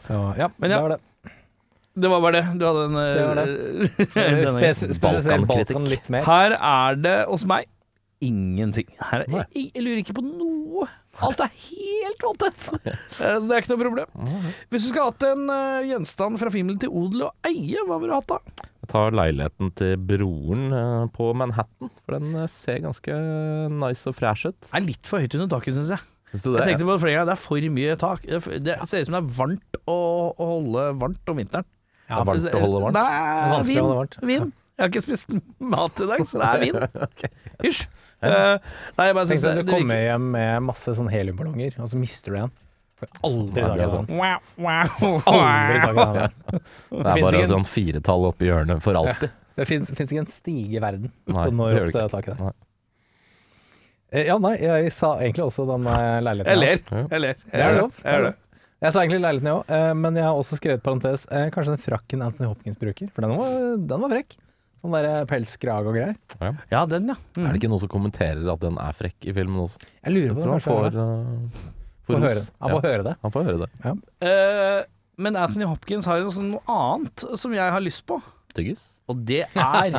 [0.02, 0.78] Så ja, Men ja.
[0.78, 1.00] det var det.
[1.98, 2.60] Det var bare det.
[2.60, 5.00] Du hadde en Det det.
[5.02, 5.74] Balkankritikk.
[5.74, 6.28] Balkan litt mer.
[6.28, 7.66] Her er det hos meg
[8.24, 8.88] ingenting.
[8.98, 10.88] Her er, jeg, jeg lurer ikke på noe.
[11.26, 12.66] Alt er helt vanntett.
[13.18, 14.34] Eh, Så det er ikke noe problem.
[14.70, 18.14] Hvis du skulle hatt en uh, gjenstand fra filmen til odel og eie, hva ville
[18.14, 18.68] du hatt da?
[18.84, 23.18] Jeg tar leiligheten til broren uh, på Manhattan, for den uh, ser ganske
[23.74, 24.60] nice og fresh ut.
[24.70, 26.06] Det er litt for høyt under taket, syns jeg.
[26.28, 26.44] Det?
[26.44, 28.26] Jeg tenkte på det flere ganger, det er for mye tak.
[28.28, 29.98] Det Det ser ut som det er varmt å,
[30.36, 31.68] å holde varmt om vinteren.
[32.08, 32.96] Det er varmt å holde varmt.
[32.96, 34.18] Nei, Det er vanskelig å holde varmt.
[34.30, 34.52] Vin.
[34.78, 36.76] Jeg har ikke spist mat i dag, så det er vin.
[37.66, 37.82] Hysj.
[38.22, 41.98] Eh, nei, jeg bare syns det, du kommer hjem med masse sånn heliumballonger, og så
[42.02, 42.54] mister du en.
[42.98, 44.08] Får aldri Ja, tak det i er en sånn.
[44.18, 46.32] wow, wow, Aldri tak i en sånn.
[46.48, 49.34] Det er bare ikke en- sånn firetall oppi hjørnet for alltid.
[49.58, 52.56] Det fins ikke en stige i verden Nei, som når opp til taket der.
[54.14, 56.52] Eh, Ja, nei, jeg sa egentlig også den eh, leiligheten.
[56.54, 57.06] Jeg ler.
[57.12, 57.36] Jeg ler.
[57.36, 58.34] Jeg, jeg, jeg, Jeg jeg, jeg, jeg, Jeg
[58.94, 62.22] sa egentlig leiligheten, jeg òg, men jeg har også skrevet parentes eh, kanskje den frakken
[62.22, 63.56] Anthony Hopkins bruker, for den var,
[63.90, 64.36] den var frekk.
[64.78, 66.60] Sånn der pelskrag pelskrage og greier.
[66.70, 67.16] Ja, den, ja.
[67.34, 67.48] Mm.
[67.48, 69.82] Er det ikke noen som kommenterer at den er frekk i filmen også?
[70.04, 71.74] Jeg lurer Jeg på tror det, han får, uh,
[72.08, 73.16] Får får høre, han får Ja, høre det.
[73.24, 73.96] han får høre det.
[74.30, 74.84] Eh,
[75.18, 78.22] men Anthony Hopkins har jo noe annet som jeg har lyst på,
[78.54, 78.86] Tyggis?
[79.10, 79.98] og det er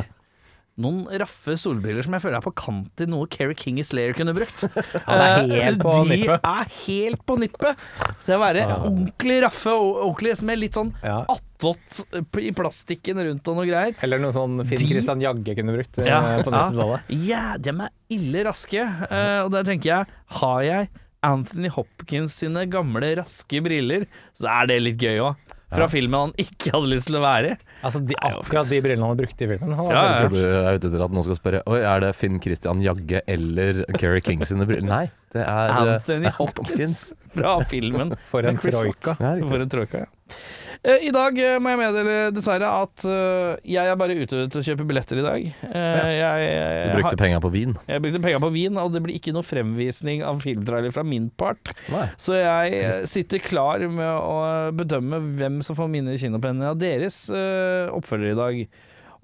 [0.78, 4.12] noen raffe solbriller som jeg føler er på kant til noe Keri King i Slayer
[4.14, 4.62] kunne brukt.
[5.08, 6.44] Han er helt på de nippet.
[6.46, 7.82] er helt på nippet.
[8.28, 11.18] Det å være ordentlig raffe og ordentlig med litt sånn Ja.
[11.34, 12.00] attåt
[12.38, 13.98] i plastikken rundt og noe greier.
[14.06, 17.12] Eller noe sånn Finn De- Christian Jagge kunne brukt eh, Ja, på 90-tallet.
[17.26, 18.86] Ja, de er ille raske.
[19.10, 20.90] eh, og der tenker jeg, har jeg
[21.26, 24.06] Anthony Hopkins sine gamle, raske briller,
[24.38, 25.54] så er det litt gøy òg.
[25.68, 27.56] Fra filmen han ikke hadde lyst til å være i.
[27.78, 29.74] Altså, de, akkurat de brillene han brukte i filmen.
[29.78, 30.28] Han Ja, ja.
[30.32, 33.84] Du er ute etter at noen skal spørre Oi, er det Finn Christian Jagge eller
[33.98, 34.88] Kerry King sine briller?
[34.90, 35.04] Nei,
[35.34, 37.04] det er Anthony Hopkins
[37.36, 38.14] fra filmen.
[38.32, 39.14] For en troika.
[39.20, 40.38] For en troika, ja.
[40.86, 44.60] Eh, I dag eh, må jeg meddele dessverre at eh, jeg er bare ute til
[44.60, 45.46] å kjøpe billetter i dag.
[45.68, 46.50] Eh, jeg,
[46.92, 47.74] Du brukte penga på vin?
[47.88, 51.30] jeg brukte penger på vin, og det blir ikke noe fremvisning av filmtrailer fra min
[51.40, 51.72] part.
[51.90, 52.04] Nei.
[52.20, 54.36] Så jeg sitter klar med å
[54.78, 58.62] bedømme hvem som får mine kinopenner av deres oppfølger i dag.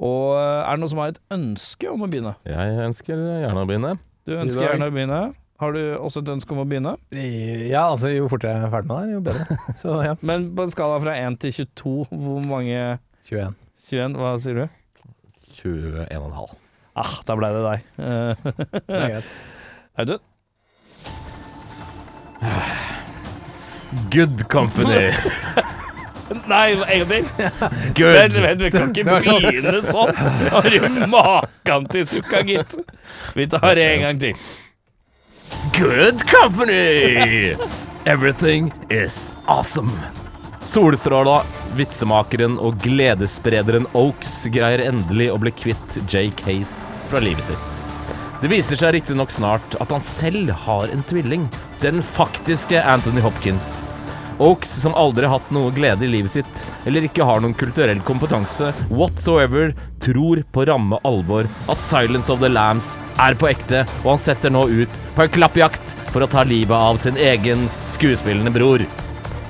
[0.02, 2.34] Og er det noen som har et ønske om å begynne?
[2.48, 3.94] Jeg ønsker gjerne å begynne.
[4.26, 5.22] Du ønsker gjerne å begynne.
[5.64, 6.94] Har du også et ønske om å begynne?
[7.16, 9.56] Ja, altså jo fortere jeg er ferdig med det, jo bedre.
[9.80, 12.76] Så ja, Men på en skala fra 1 til 22, hvor mange
[13.24, 13.54] 21.
[13.88, 14.66] 21, hva sier du?
[15.54, 16.54] 21,5.
[17.00, 17.88] Ah, da ble det deg.
[18.04, 18.44] Eh,
[18.90, 19.34] Det er greit.
[20.04, 20.22] Audun?
[24.12, 25.12] Good company.
[26.48, 26.74] Nei.
[27.94, 28.14] Good.
[28.16, 29.44] Vent, vent, vi kan ikke Det sånn.
[29.44, 30.12] begynne sånn.
[30.50, 32.76] Har du maken til sukka, gitt?
[33.36, 34.46] Vi tar det en gang til.
[35.78, 37.56] Good company!
[38.06, 39.90] Everything is awesome.
[40.62, 41.40] Solstråla,
[41.74, 47.82] vitsemakeren og gledessprederen Oaks greier endelig å bli kvitt Jake Hayes fra livet sitt.
[48.38, 51.48] Det viser seg riktignok snart at han selv har en tvilling,
[51.82, 53.80] Den faktiske Anthony Hopkins.
[54.42, 58.00] Oaks, som aldri har hatt noe glede i livet sitt, eller ikke har noen kulturell
[58.06, 64.14] kompetanse whatsoever, tror på ramme alvor at Silence of the Lambs er på ekte, og
[64.16, 68.52] han setter nå ut på en klappjakt for å ta livet av sin egen skuespillende
[68.54, 68.82] bror.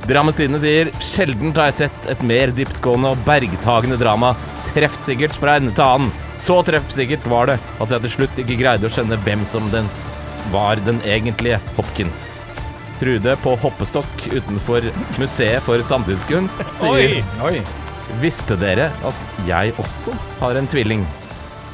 [0.05, 4.35] Drammens Tidende sier sjelden har jeg sett et mer dyptgående og bergtagende drama
[4.69, 6.13] treffsikkert fra ende til annen.
[6.37, 9.89] Så treffsikkert var det at jeg til slutt ikke greide å skjønne hvem som den
[10.53, 12.43] var den egentlige Hopkins.
[13.01, 14.87] Trude på hoppestokk utenfor
[15.19, 17.25] Museet for samtidskunst sier Oi.
[17.43, 17.59] Oi.
[18.23, 21.03] Visste dere at jeg også har en tvilling?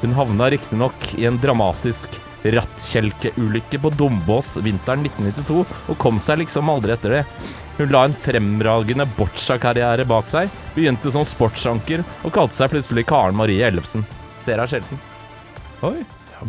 [0.01, 6.71] Hun havna riktignok i en dramatisk rattkjelkeulykke på Dombås vinteren 1992, og kom seg liksom
[6.73, 7.25] aldri etter det.
[7.77, 13.37] Hun la en fremragende boccia-karriere bak seg, begynte som sportsanker og kalte seg plutselig Karen
[13.37, 14.07] Marie Ellefsen.
[14.41, 15.05] Ser henne sjelden.
[15.85, 15.99] Oi.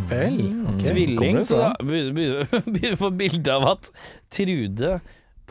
[0.09, 0.37] Vel.
[0.73, 0.91] Okay.
[0.91, 3.89] Tvilling, så da begynner begynner å få bilde av at
[4.31, 4.99] Trude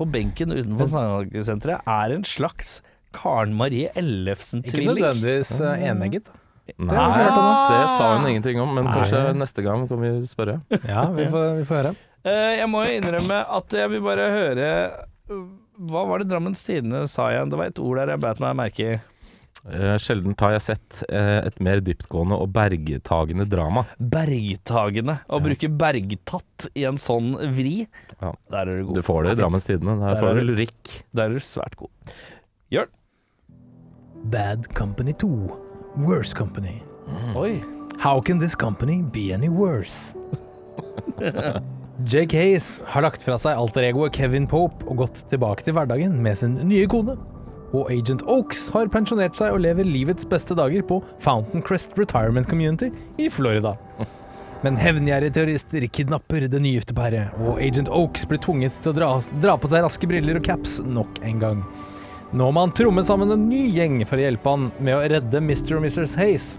[0.01, 2.79] på benken utenfor Sandagesenteret er en slags
[3.17, 4.95] Karen Marie Ellefsen-tvilling.
[4.95, 6.31] Ikke nødvendigvis uh, enegget.
[6.79, 8.95] Nei, det, vi det sa hun ingenting om, men Nei.
[8.95, 10.61] kanskje neste gang kan vi spørre.
[10.87, 11.95] Ja, vi får, vi får høre.
[12.23, 14.67] Eh, Jeg må jo innrømme at jeg vil bare høre
[15.91, 17.51] Hva var det Drammens Tidende sa igjen?
[17.51, 18.99] Det var et ord der jeg beit meg merke i.
[19.69, 23.85] Eh, Sjelden har jeg sett uh, et mer dyptgående og bergtagende drama.
[24.01, 25.19] Bergtagende.
[25.29, 27.87] Å bruke bergtatt i en sånn vri,
[28.21, 28.33] Ja.
[28.51, 29.01] der er du god.
[29.01, 29.99] Du får det i Drammens Tidende.
[30.01, 30.95] Der der, får du lyrikk.
[31.13, 32.15] Der er du svært god.
[32.73, 32.89] Jørn.
[34.33, 35.29] Bad Company 2.
[35.97, 36.81] Worse Company.
[37.37, 37.61] Oi.
[38.01, 40.15] How can this company be any worse?
[42.09, 46.15] Jake Hayes har lagt fra seg alter egoet Kevin Pope og gått tilbake til hverdagen
[46.25, 47.19] med sin nye kone.
[47.71, 52.49] Og Agent Oaks har pensjonert seg og lever livets beste dager på Fountain Crest Retirement
[52.51, 52.91] Community
[53.21, 53.77] i Florida.
[54.65, 59.09] Men hevngjerrige terrorister kidnapper det nygifte paret, og Agent Oaks blir tvunget til å dra,
[59.41, 61.63] dra på seg raske briller og caps nok en gang.
[62.37, 65.41] Nå må han tromme sammen en ny gjeng for å hjelpe han med å redde
[65.41, 65.79] Mr.
[65.79, 66.15] og Mrs.
[66.21, 66.53] Hayes.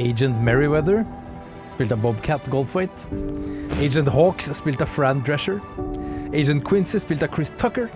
[0.00, 1.04] Agent Merriweather,
[1.70, 3.06] spilt av Bobcat Goldthwait.
[3.78, 5.60] Agent Hawks, spilt av Fran Drescher.
[6.34, 7.88] Agent Quincy, spilt av Chris Tucker.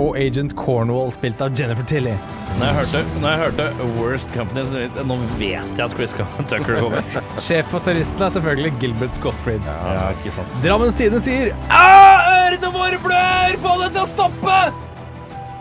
[0.00, 2.14] Og Agent Cornwall, spilt av Jennifer Tilly.
[2.58, 6.14] Når jeg hørte, når jeg hørte Worst Company, så nå vet jeg at Chris
[6.48, 7.20] Tucker kommer.
[7.44, 9.68] Sjef for terroristen er selvfølgelig Gilbert Gottfried.
[9.68, 10.56] Ja, ikke sant.
[10.64, 13.60] Drammens Tidende sier «Ah, Ørene våre blør!
[13.64, 14.58] Få det til å stoppe!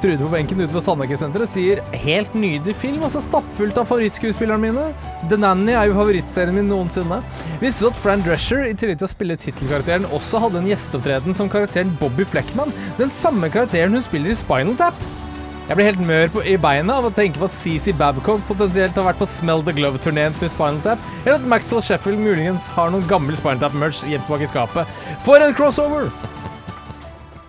[0.02, 4.86] Trude på benken ute ved Sandekesenteret sier helt nydelig film, altså stappfullt av favorittskuespillerne mine.
[5.30, 7.20] The Nanny er jo favorittserien min noensinne.
[7.62, 11.38] Visste du at Fran Drescher, i tillegg til å spille tittelkarakteren, også hadde en gjesteopptreden
[11.38, 12.74] som karakteren Bobby Fleckman?
[12.98, 14.98] Den samme karakteren hun spiller i Spinal Tap.
[15.70, 18.98] Jeg blir helt mør på, i beina av å tenke på at CC Babcock potensielt
[18.98, 22.90] har vært på Smell the Glove-turneen til Spinal Tap, eller at Maxwell Sheffield muligens har
[22.90, 25.02] noen gammel Spinal Tap-merch gjemt bak i skapet.
[25.22, 26.10] For en crossover!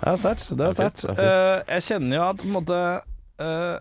[0.02, 0.48] Det er sterkt.
[0.50, 1.02] Det Det er er fint, sterkt.
[1.02, 1.68] det er fint.
[1.70, 2.78] Eh, jeg kjenner jo at på en måte
[3.38, 3.78] eh,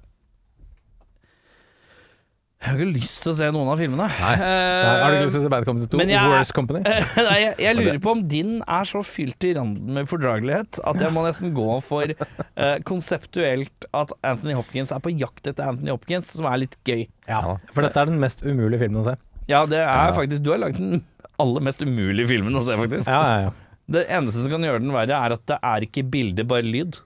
[2.61, 4.05] Jeg har ikke lyst til å se noen av filmene.
[4.05, 4.34] Nei.
[4.38, 5.97] Nei, har du ikke lyst til å se Bad Company 2?
[5.97, 6.82] men jeg- Worst Company?
[7.32, 11.01] Nei, jeg, jeg lurer på om din er så fylt i randen med fordragelighet at
[11.01, 15.89] jeg må nesten gå for eh, konseptuelt at Anthony Hopkins er på jakt etter Anthony
[15.95, 17.07] Hopkins, som er litt gøy.
[17.26, 17.41] Ja,
[17.74, 19.17] for dette er den mest umulige filmen å se.
[19.49, 21.01] Ja, det er faktisk Du har lagd den
[21.41, 23.09] aller mest umulige filmen å se, faktisk.
[23.09, 23.51] Ja, ja, ja.
[23.89, 26.99] Det eneste som kan gjøre den verre, er at det er ikke bilde, bare lyd.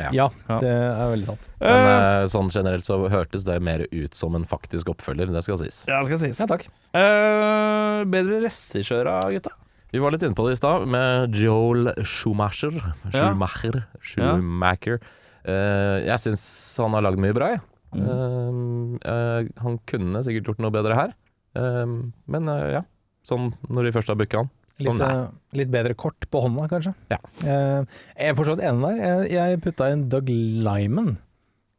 [0.00, 0.08] Ja.
[0.10, 1.44] Ja, det er veldig sant.
[1.60, 5.44] Men Eh, eh, sånn generelt så hørtes det mer ut som en faktisk oppfølger, det
[5.46, 5.84] skal sies.
[5.86, 6.40] ja, det skal sies.
[6.40, 6.66] Ja, takk.
[6.94, 9.52] Eh, bedre regissører, gutta?
[9.92, 12.74] Vi var litt inne på det i stad, med Joel Schumacher.
[13.12, 13.84] Schumacher.
[14.02, 14.98] Schumacher.
[15.44, 16.42] Eh, jeg syns
[16.82, 17.62] han har lagd mye bra, jeg.
[17.94, 18.98] Mm.
[18.98, 21.14] Eh, eh, han kunne sikkert gjort noe bedre her.
[21.54, 22.80] Men ja,
[23.22, 24.48] sånn når de først har booka han.
[24.82, 25.26] Litt, Sånn eh,
[25.60, 26.94] litt bedre kort på hånda, kanskje.
[27.12, 27.18] Ja.
[27.46, 27.84] Eh,
[28.18, 29.26] jeg er fortsatt enig der.
[29.30, 31.12] Jeg, putta inn Doug Lyman.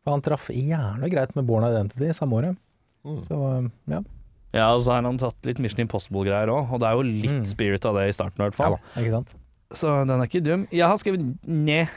[0.05, 2.59] For han traff gjerne greit med Born Identity samme året.
[3.03, 3.17] Mm.
[3.27, 3.99] Så eh, ja,
[4.55, 7.33] Ja, og så har han tatt litt Mission Impossible-greier òg, og det er jo litt
[7.41, 7.49] Mm.
[7.49, 8.77] spirit av det i starten i hvert fall.
[8.95, 9.33] Ja ikke sant.
[9.75, 10.63] så den er ikke dum.
[10.71, 11.91] Jeg har skrevet ned,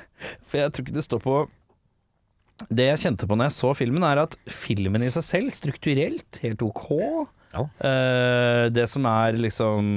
[0.50, 1.36] for jeg tror ikke det står på
[2.74, 6.40] Det jeg kjente på når jeg så filmen, er at filmen i seg selv, strukturelt,
[6.42, 6.88] helt ok.
[7.54, 7.62] Ja.
[7.86, 9.92] Eh, det som er liksom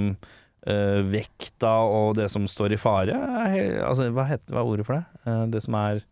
[0.67, 4.99] eh, vekta og det som står i fare Altså, hva, heter, hva er ordet for
[4.99, 5.03] det?
[5.25, 6.03] Uh, det som er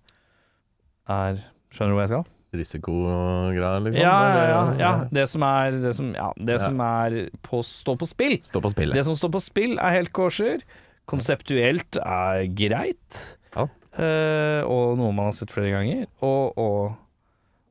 [1.10, 1.42] er
[1.74, 2.28] Skjønner du hvor jeg skal?
[2.50, 4.02] Risikogreier, liksom.
[4.02, 4.92] Ja, ja, ja, ja.
[5.14, 8.40] Det som er Det som, ja, det som er på, står på spill.
[8.46, 10.64] Stå på spill Det som står på spill, er helt kosher.
[11.10, 13.20] Konseptuelt er greit.
[13.54, 13.68] Ja.
[14.02, 16.10] Eh, og noe man har sett flere ganger.
[16.26, 16.98] Og, og,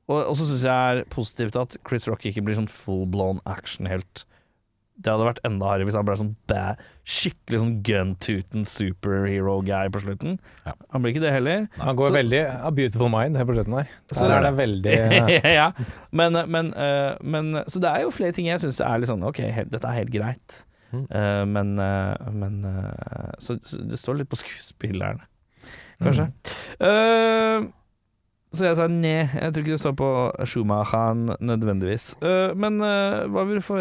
[0.07, 3.43] og, og så syns jeg er positivt at Chris Rock ikke blir sånn full blown
[3.51, 4.25] actionhelt
[4.99, 6.63] Det hadde vært enda hardere hvis han ble sånn bæ,
[7.07, 10.39] skikkelig sånn gun-tooten superhero-guy på slutten.
[10.67, 10.73] Ja.
[10.93, 11.69] Han blir ikke det heller.
[11.79, 13.89] Han går Så- veldig A Beautiful Mind her på slutten her.
[14.11, 15.69] Så det der er det veldig ja,
[16.11, 19.23] men, men, uh, men Så det er jo flere ting jeg syns er litt sånn
[19.25, 20.61] Ok, helt, dette er helt greit.
[20.93, 21.07] Mm.
[21.15, 25.21] Uh, men uh, men eh, så, så det står litt på skuespillerne,
[26.01, 26.31] kanskje.
[26.81, 27.67] Eh,
[28.57, 30.09] så jeg sa nei, jeg tror ikke det står på
[30.49, 32.15] Schumachan nødvendigvis.
[32.25, 33.77] Eh, men eh, hva vil du få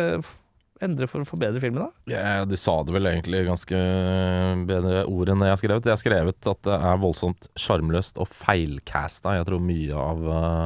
[0.83, 2.11] endre for å forbedre filmen, da?
[2.11, 3.77] Ja, du sa det vel egentlig ganske
[4.69, 5.89] bedre ord enn det jeg har skrevet.
[5.89, 9.37] Jeg har skrevet at det er voldsomt sjarmløst og feilcasta.
[9.39, 10.65] Jeg tror mye av eh,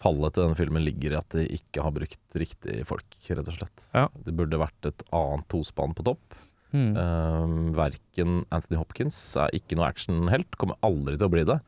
[0.00, 3.58] fallet til denne filmen ligger i at de ikke har brukt riktige folk, rett og
[3.58, 3.88] slett.
[3.92, 4.06] Ja.
[4.26, 6.38] Det burde vært et annet tospann på topp.
[6.70, 6.94] Mm.
[6.94, 11.58] Uh, verken Anthony Hopkins er ikke noe actionhelt, kommer aldri til å bli det.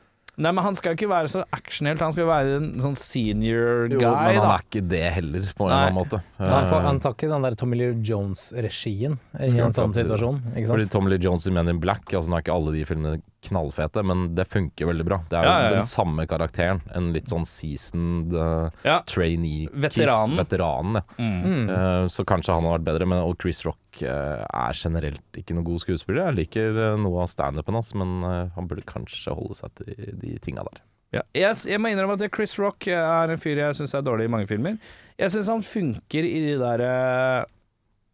[0.40, 3.90] Nei, men han skal jo ikke være så actionhelt, han skal være en sånn senior
[3.92, 3.98] guy.
[4.00, 4.54] Jo, men han da.
[4.54, 6.22] er ikke det heller, på en eller annen måte.
[6.40, 10.40] Han, får, Eh, han tar ikke den der Tommy Lee Jones-regien i en sånn situasjon.
[10.54, 10.88] Ikke Fordi?
[10.94, 14.02] Tommy Lee Jones i Men in Black Altså Nå er ikke alle de filmene knallfete,
[14.06, 15.18] men det funker veldig bra.
[15.28, 15.74] Det er jo Ja, ja, ja.
[15.80, 16.80] den samme karakteren.
[16.94, 19.00] En litt sånn seasoned uh, Ja.
[19.10, 19.74] trainee-kiss.
[19.82, 20.38] Veteranen.
[20.38, 21.00] Veteranen.
[21.18, 21.64] Mm.
[21.70, 25.56] Eh, så kanskje han har vært bedre, men og Chris Rock uh, er generelt ikke
[25.56, 26.28] noen god skuespiller.
[26.30, 30.36] Jeg liker eh, noe av standupen hans, men han burde kanskje holde seg til de
[30.42, 30.82] tinga der.
[31.12, 31.22] Ja.
[31.36, 34.48] Jeg, må innrømme at Chris Rock er en fyr jeg syns er dårlig i mange
[34.48, 34.78] filmer.
[35.20, 36.86] Jeg syns han funker i de der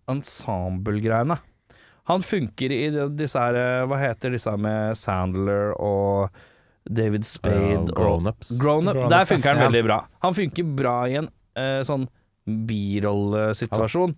[0.08, 1.38] ensemble-greiene.
[2.08, 2.84] Han funker i
[3.18, 6.32] disse her eh, Hva heter disse her med Sandler og
[6.88, 8.54] David Spade uh, Grownups.
[8.62, 8.96] Grown-ups.
[8.96, 9.98] Grown Der funker han veldig bra.
[10.24, 12.06] Han funker bra i en uh, sånn
[12.68, 14.14] birollesituasjon.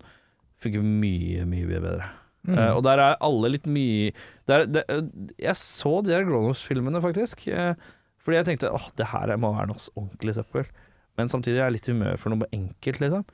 [0.62, 2.10] Funker mye, mye bedre.
[2.46, 2.54] Mm.
[2.54, 4.12] Uh, og der er alle litt mye
[4.48, 5.02] der, det, eh,
[5.42, 7.42] Jeg så de der Grown Ups-filmene, faktisk.
[7.50, 7.74] Uh,
[8.20, 10.70] fordi jeg tenkte åh, det her må være noe ordentlig søppel.
[11.18, 13.26] Men samtidig er jeg litt i humør for noe enkelt, liksom.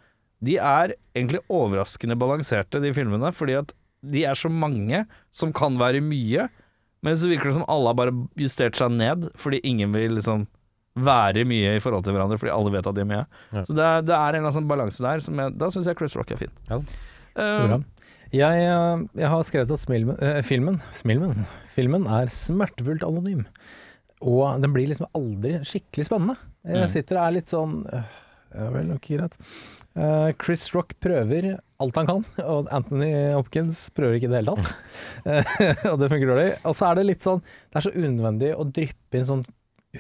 [0.45, 3.73] De er egentlig overraskende balanserte, de filmene, fordi at
[4.05, 6.49] de er så mange som kan være mye.
[7.03, 10.47] Men så virker det som alle har bare justert seg ned, fordi ingen vil liksom
[10.97, 13.27] være mye i forhold til hverandre, fordi alle vet at de er mye.
[13.53, 13.63] Ja.
[13.69, 15.21] Så det er, det er en sånn balanse der.
[15.21, 16.55] Som jeg, da syns jeg Chris Rock er fin.
[16.71, 16.81] Ja.
[17.37, 17.77] Eh,
[18.35, 21.45] Jeg, eh, jeg har skrevet at smilmen, eh, filmen, smilmen,
[21.77, 23.45] filmen er smertefullt anonym.
[24.21, 26.35] Og den blir liksom aldri skikkelig spennende.
[26.67, 26.89] Jeg Mm.
[26.91, 28.03] sitter og er litt sånn øh,
[28.57, 29.37] Ja vel, ok, greit.
[29.97, 34.57] Eh, Chris Rock prøver alt han kan, og Anthony Hopkins prøver ikke i det hele
[34.57, 34.75] tatt.
[35.27, 35.53] Eh,
[35.93, 36.49] og det funker dårlig.
[36.69, 39.45] Og så er det litt sånn Det er så unødvendig å dryppe inn sånn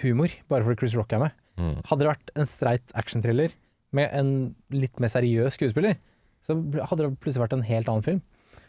[0.03, 1.36] humor bare fordi Chris Rock er med.
[1.57, 1.76] Mm.
[1.88, 3.55] Hadde det vært en streit actionthriller
[3.97, 4.30] med en
[4.74, 5.97] litt mer seriøs skuespiller,
[6.44, 8.20] så hadde det plutselig vært en helt annen film.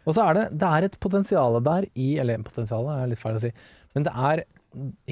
[0.07, 3.35] Og så er det, det er et potensial der i Eller potensialet er litt feil
[3.35, 3.51] å si,
[3.95, 4.45] men det er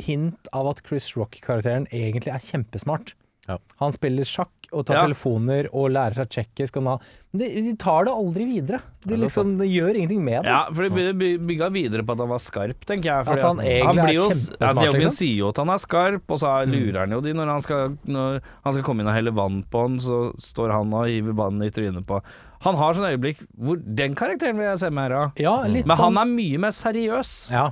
[0.07, 3.15] hint av at Chris Rock-karakteren egentlig er kjempesmart.
[3.47, 3.57] Ja.
[3.79, 5.01] Han spiller sjakk og tar Ja.
[5.05, 6.79] telefoner og lærer seg tsjekkisk.
[6.81, 6.97] Men
[7.37, 8.79] de, de tar det aldri videre.
[9.05, 10.49] De, liksom, de gjør ingenting med det.
[10.49, 13.25] Ja, for det by- by- bygga videre på at han var skarp, tenker jeg.
[13.27, 15.15] fordi At han at egentlig blir er jo, kjempesmart, At liksom.
[15.19, 17.97] sier jo at han er skarp, og så lurer han jo de når han skal,
[18.05, 21.37] når han skal komme inn og helle vann på han, så står han og hiver
[21.37, 22.21] vann i trynet på
[22.65, 25.31] Han har sånne øyeblikk hvor Den karakteren vil jeg se mer av.
[25.37, 27.69] Ja, litt Men han sånn er mye mer seriøs, ja,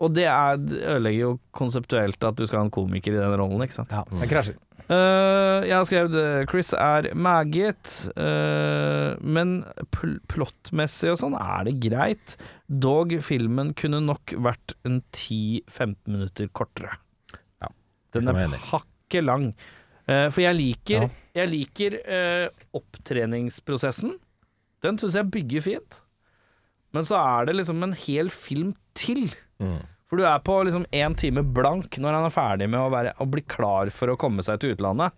[0.00, 3.36] og det er, det ødelegger jo konseptuelt at du skal ha en komiker i den
[3.36, 3.90] rollen, ikke sant.
[3.92, 4.56] ja, det krasjer.
[4.90, 9.60] Eh, jeg har skrevet eh, Chris er meget, uh, men
[9.94, 12.34] pl plottmessig og sånn er det greit.
[12.66, 16.96] Dog filmen kunne nok vært en 10-15 minutter kortere.
[17.62, 17.70] Ja,
[18.16, 19.52] Den er hakket lang.
[20.10, 21.10] Uh, for jeg liker, Ja.
[21.38, 24.16] jeg liker eh, opptreningsprosessen.
[24.82, 26.00] Den syns jeg bygger fint.
[26.90, 29.28] Men så er det liksom en hel film til.
[29.62, 29.78] Mm.
[30.10, 33.12] For du er på liksom én time blank når han er ferdig med å, være,
[33.22, 35.14] å bli klar for å komme seg til utlandet.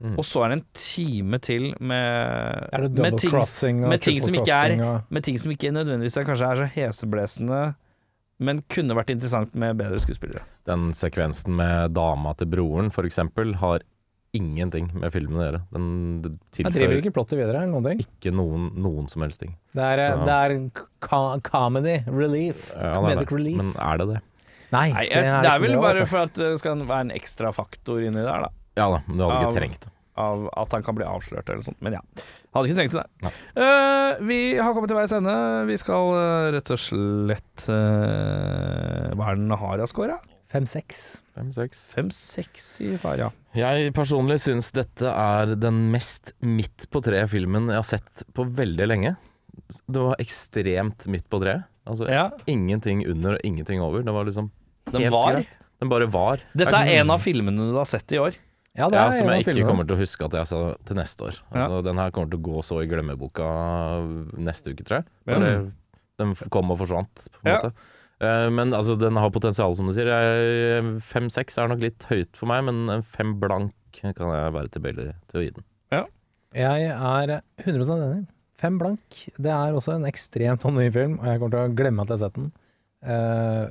[0.00, 0.14] Mm.
[0.16, 4.74] Og så er det en time til med, med, ting, med, ting som ikke er,
[5.12, 7.60] med ting som ikke nødvendigvis er, kanskje er så heseblesende,
[8.40, 10.40] men kunne vært interessant med bedre skuespillere.
[10.64, 13.84] Den sekvensen med dama til broren, for eksempel, har
[14.32, 15.60] ingenting med filmen å gjøre.
[15.74, 15.86] Den
[16.22, 18.02] Jeg driver tilfører ikke plottet videre noen ting.
[18.06, 19.56] ikke noen, noen som helst ting.
[19.76, 20.16] Det er, Ja.
[20.24, 22.70] det er comedy relief.
[22.72, 23.36] Ja, det er Comedic det.
[23.36, 23.56] relief.
[23.60, 24.20] Men er det det?
[24.70, 27.50] Nei, Nei, jeg, det er ikke vel bare for at det skal være en ekstra
[27.54, 28.50] faktor inni der, da.
[28.78, 29.94] Ja da, men du hadde Av- ikke trengt det.
[30.20, 31.78] Av at han kan bli avslørt eller sånt.
[31.82, 32.02] Men ja,
[32.54, 33.32] hadde ikke trengt det.
[33.56, 35.34] Eh, vi har kommet til veis ende.
[35.70, 40.18] Vi skal uh, rett og slett uh, Hva er den har av scora?
[40.50, 41.02] 5-6.
[41.38, 41.82] Fem-seks.
[41.94, 43.28] Fem-seks i far, ja.
[43.54, 48.88] Jeg personlig syns dette er den mest midt på treet-filmen jeg har sett på veldig
[48.90, 49.14] lenge.
[49.86, 51.68] Det var ekstremt midt på treet.
[51.90, 52.26] Altså ja.
[52.50, 54.02] ingenting under og ingenting over.
[54.06, 54.50] Det var liksom
[54.92, 55.32] Den helt var.
[55.40, 55.56] greit.
[55.80, 56.40] Den bare var.
[56.54, 58.34] Dette er en av filmene du har sett i år.
[58.76, 59.68] Ja, det Ja, er som en av jeg ikke filmene.
[59.70, 61.38] kommer til å huske at jeg sa til neste år.
[61.52, 63.46] Altså, Den her kommer til å gå så i glemmeboka
[64.38, 65.06] neste uke, tror jeg.
[65.26, 65.72] Bare,
[66.20, 67.58] Den kom og forsvant, på en Ja.
[67.60, 67.72] måte.
[68.20, 70.04] Eh, men altså, den har potensial, som du sier.
[70.06, 74.68] Jeg- Fem-seks er nok litt høyt for meg, men en fem blank kan jeg være
[74.68, 75.64] tilbøyelig til å gi den.
[76.52, 78.26] Jeg er 100% enig.
[78.58, 79.00] Fem blank.
[79.40, 82.18] Det er også en ekstremt ny film, og jeg kommer til å glemme at jeg
[82.18, 82.52] har sett den.
[83.06, 83.70] Eh,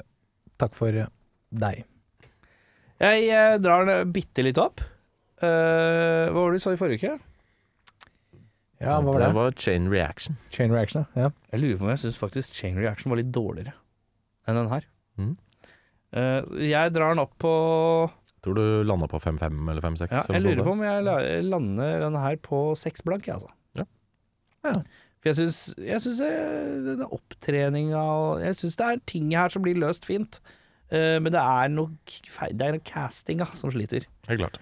[0.60, 1.84] takk for deg.
[3.00, 4.82] Jeg eh, drar den bitte litt opp.
[5.40, 7.20] Eh, hva var det du sa i forrige uke?
[8.80, 9.36] Ja, hva var det det?
[9.36, 10.38] var chain reaction.
[10.56, 11.30] Chain reaction, ja.
[11.52, 13.74] Jeg lurer på om jeg syns faktisk Chain Reaction var litt dårligere
[14.48, 14.86] enn den her.
[15.20, 15.34] Mm.
[16.16, 17.52] Eh, jeg drar den opp på
[18.40, 20.14] Tror du landa på 5-5 eller 5-6?
[20.16, 23.52] ja, Jeg lurer på om jeg la- lander den her på seks blank, jeg, altså.
[24.64, 24.72] Ja.
[25.20, 28.04] For jeg syns, jeg syns eh, denne opptreninga
[28.46, 30.40] Jeg syns det er ting her som blir løst fint.
[30.90, 34.08] Uh, men det er noe feil Det er castinga som sliter.
[34.30, 34.62] Helt klart.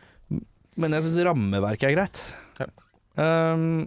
[0.78, 2.24] Men jeg syns rammeverket er greit.
[2.60, 2.68] Ja.
[3.18, 3.86] Um,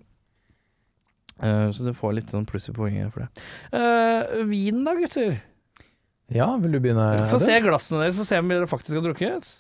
[1.43, 3.45] uh, så du får litt sånn pluss i poenget for det.
[3.75, 5.37] Uh, vinen da, gutter?
[6.31, 7.13] Ja, vil du begynne?
[7.31, 9.51] Få se glassene deres, få se om dere faktisk har drukket.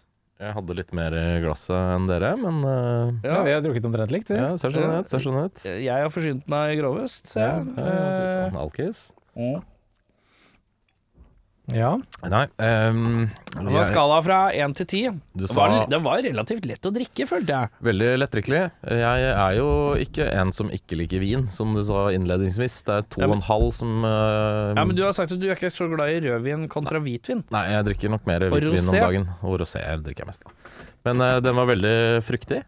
[0.41, 4.13] Jeg hadde litt mer i glasset enn dere, men uh, Ja, vi har drukket omtrent
[4.15, 4.39] likt, vi.
[4.41, 5.11] ja, ser sånn ut.
[5.11, 5.65] Ser sånn ut.
[5.69, 7.75] Jeg har forsynt meg grovest, ser Ja, jeg.
[7.77, 9.03] ja, fy faen, Alkis.
[9.37, 9.59] Eh,
[11.75, 11.93] Ja.
[12.27, 15.03] Nei um, det var jeg- skala fra én til ti.
[15.11, 17.69] Du Det var, sa det var relativt lett å drikke, følte jeg.
[17.83, 18.63] veldig lettdrikkelig.
[18.91, 22.83] Jeg er jo ikke en som ikke liker vin, som du sa innledningsvis.
[22.85, 25.33] Det er to Ja, og men- en halv som uh, Ja, Men du har sagt
[25.33, 27.45] at du er ikke så glad i rødvin kontra hvitvin.
[27.51, 29.29] Nei, jeg drikker nok mer hvitvin om dagen.
[29.43, 30.53] Og rosé drikker jeg mest av.
[31.05, 32.63] Men uh, den var veldig fruktig.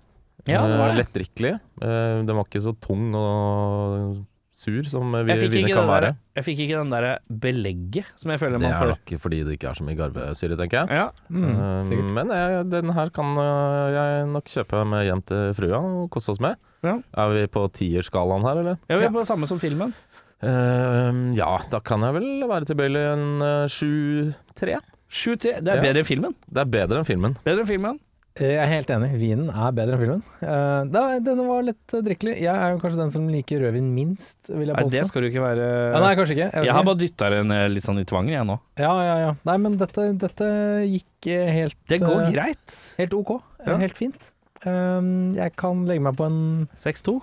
[0.46, 1.04] Ja, det var Eh, det.
[1.06, 1.60] Lettdrikkelig.
[1.82, 6.08] Uh, den var ikke så tung og sur som vi, viner kan der, være.
[6.36, 7.06] jeg fikk ikke den der
[7.40, 8.90] belegget som jeg føler Det er får.
[8.92, 10.98] nok fordi det ikke er så mye garvesyre, tenker jeg.
[11.00, 15.54] Ja, Mm, uh, men jeg, den her kan eh, jeg nok kjøpe med hjem til
[15.56, 16.60] frua og kose oss med.
[16.84, 16.98] Ja.
[17.16, 18.76] Er vi på tierskalaen her, eller?
[18.92, 19.94] Ja, vi er på det samme som filmen.
[20.42, 24.80] Uh, ja, da kan jeg vel være tilbøyelig en uh, sju-tre.
[25.12, 25.58] Sju til.
[25.64, 26.34] Det er bedre enn filmen.
[26.48, 27.36] Det er bedre enn filmen.
[27.44, 28.00] Bedre enn filmen.
[28.40, 29.08] Jeg er helt enig.
[29.20, 30.20] Vinen er bedre enn filmen.
[30.40, 32.32] Uh, da, denne var lett eh, drikkelig.
[32.40, 35.28] Jeg er jo kanskje den som liker rødvin minst, vil jeg Nei, det skal du
[35.28, 36.46] ikke være Ja, nei, kanskje ikke.
[36.48, 36.88] Jeg, Jeg har ikke.
[36.88, 38.56] bare dytta den eh, litt sånn i tvangen, jeg nå.
[38.80, 39.34] Ja, ja, ja.
[39.50, 40.48] Nei, men dette, dette
[40.88, 42.78] gikk eh, helt Det går eh, greit.
[43.02, 43.34] Helt ok.
[43.36, 43.76] Eh, Ja.
[43.84, 44.32] Helt fint.
[44.64, 46.40] Um, jeg kan legge meg på en
[46.80, 47.18] 6-2.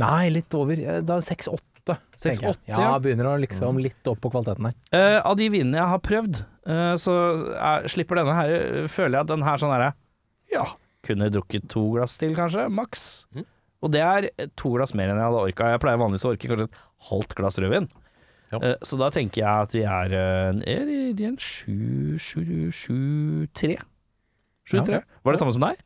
[0.00, 0.78] Nei, litt over.
[0.78, 1.58] eh, Da 6-8.
[2.22, 2.38] tenker jeg.
[2.38, 2.96] 6-8, Ja, ja.
[3.02, 4.78] begynner å liksom litt opp på kvaliteten her.
[4.94, 6.40] Uh, av de vinene jeg har prøvd,
[6.70, 7.14] uh, så
[7.58, 9.92] er, slipper denne her eh, Føler jeg at den her sånn herre
[10.56, 10.64] Ja,
[11.06, 12.66] kunne drukket to glass til, kanskje.
[12.72, 13.04] Maks.
[13.36, 13.44] Mm.
[13.84, 14.26] Og det er
[14.58, 15.68] to glass mer enn jeg hadde orka.
[15.74, 16.80] Jeg pleier vanligvis å orke kanskje et
[17.10, 17.86] halvt glass rødvin.
[18.54, 18.60] Ja.
[18.62, 23.46] Eh, så da tenker jeg at vi er, eh, er i en sju, sju, sju,
[23.52, 23.76] tre.
[24.66, 24.84] Sju, Ja.
[24.86, 25.00] tre.
[25.22, 25.78] Var det samme som deg?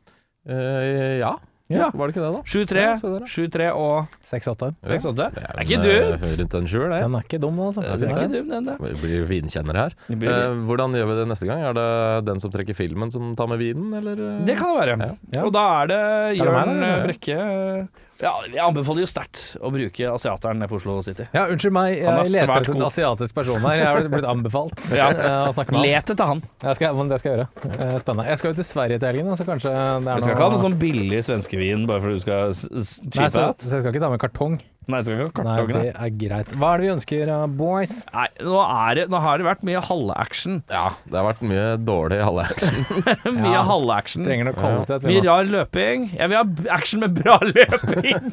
[0.49, 1.35] Uh, ja.
[1.77, 1.89] Ja.
[1.93, 2.41] var det ikke det, da?
[2.45, 3.25] Sju, tre, Ja, se der, da.
[3.31, 4.69] sju, tre og 6-8.
[4.83, 5.27] seks, åtte.
[5.33, 5.91] Det er ikke dumt.
[5.91, 6.99] eh, Rundt en sjuer, det.
[7.01, 7.81] Den er ikke dum, altså.
[7.81, 8.77] Det er ikke dum, den der.
[8.81, 9.91] Vi blir vinkjennere her.
[10.09, 11.61] Blir- Eh, hvordan gjør vi det neste gang?
[11.61, 14.13] Er det den som trekker filmen som tar med vinen, eller?
[14.13, 14.45] eh?
[14.45, 14.97] Det kan det være.
[14.99, 15.11] Ja.
[15.39, 15.45] Ja.
[15.45, 16.79] Og da er det Jørn?
[17.07, 17.87] Brekke
[18.21, 21.25] Ja, jeg anbefaler jo sterkt å bruke Asiateren på Oslo City.
[21.33, 23.79] Ja, unnskyld meg, jeg leter etter en asiatisk person her.
[23.79, 25.07] Jeg har blitt anbefalt Ja.
[25.09, 25.87] eh, å snakke med han.
[25.89, 26.43] Let etter han.
[26.61, 27.71] Jeg skal, men det skal jeg gjøre.
[27.71, 28.27] Eh, Spennende.
[28.29, 30.51] Jeg skal jo til Sverige til helgen, så kanskje det er Du skal ikke ha
[30.53, 34.05] noe sånn billig svenskevin bare fordi du skal s- Nei, så, så jeg skal ikke
[34.05, 34.59] ta med kartong.
[34.89, 36.49] Nei, ikke Nei, det er greit.
[36.57, 37.99] Hva er det vi ønsker, uh, boys?
[38.09, 40.57] Nei, nå, er det, nå har det vært mye halvaction.
[40.73, 42.81] Ja, det har vært mye dårlig halvaction.
[43.37, 43.61] mye Ja.
[43.69, 44.25] halvaction.
[44.25, 45.05] Trenger noe kvalitet.
[45.05, 46.09] vi Mye rar løping.
[46.17, 48.31] Jeg vil ha action med bra løping.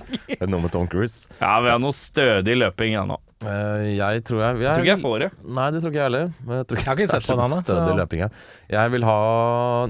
[0.49, 1.29] Noe med Tom Cruise.
[1.37, 3.21] ja, vi har noe stødig løping, ja nå.
[3.39, 5.27] Eh, jeg tror jeg, Jeg tror ikke jeg får det.
[5.47, 6.25] Nei, det tror ikke jeg heller.
[6.35, 8.33] Jeg, tror ikke Jeg har ikke sett på den Stødig løping her.
[8.75, 9.19] Jeg vil ha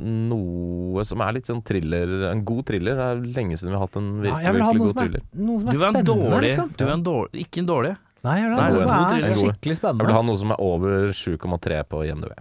[0.02, 2.98] noe som er litt sånn thriller, en god thriller.
[2.98, 4.98] Det er lenge siden vi har hatt en Ja, virkelig, vil virkelig noe god som
[4.98, 5.24] er, thriller.
[5.48, 6.42] noe som er Du er en spennende, dårlig.
[6.50, 6.68] liksom.
[6.76, 7.46] Du er en dårlig.
[7.46, 7.94] Ikke en dårlig.
[8.28, 10.02] Nei, jeg vil ha Nei, noe det er som er skikkelig spennende.
[10.04, 12.32] Jeg vil ha noe som er over 7,3 på IMDv.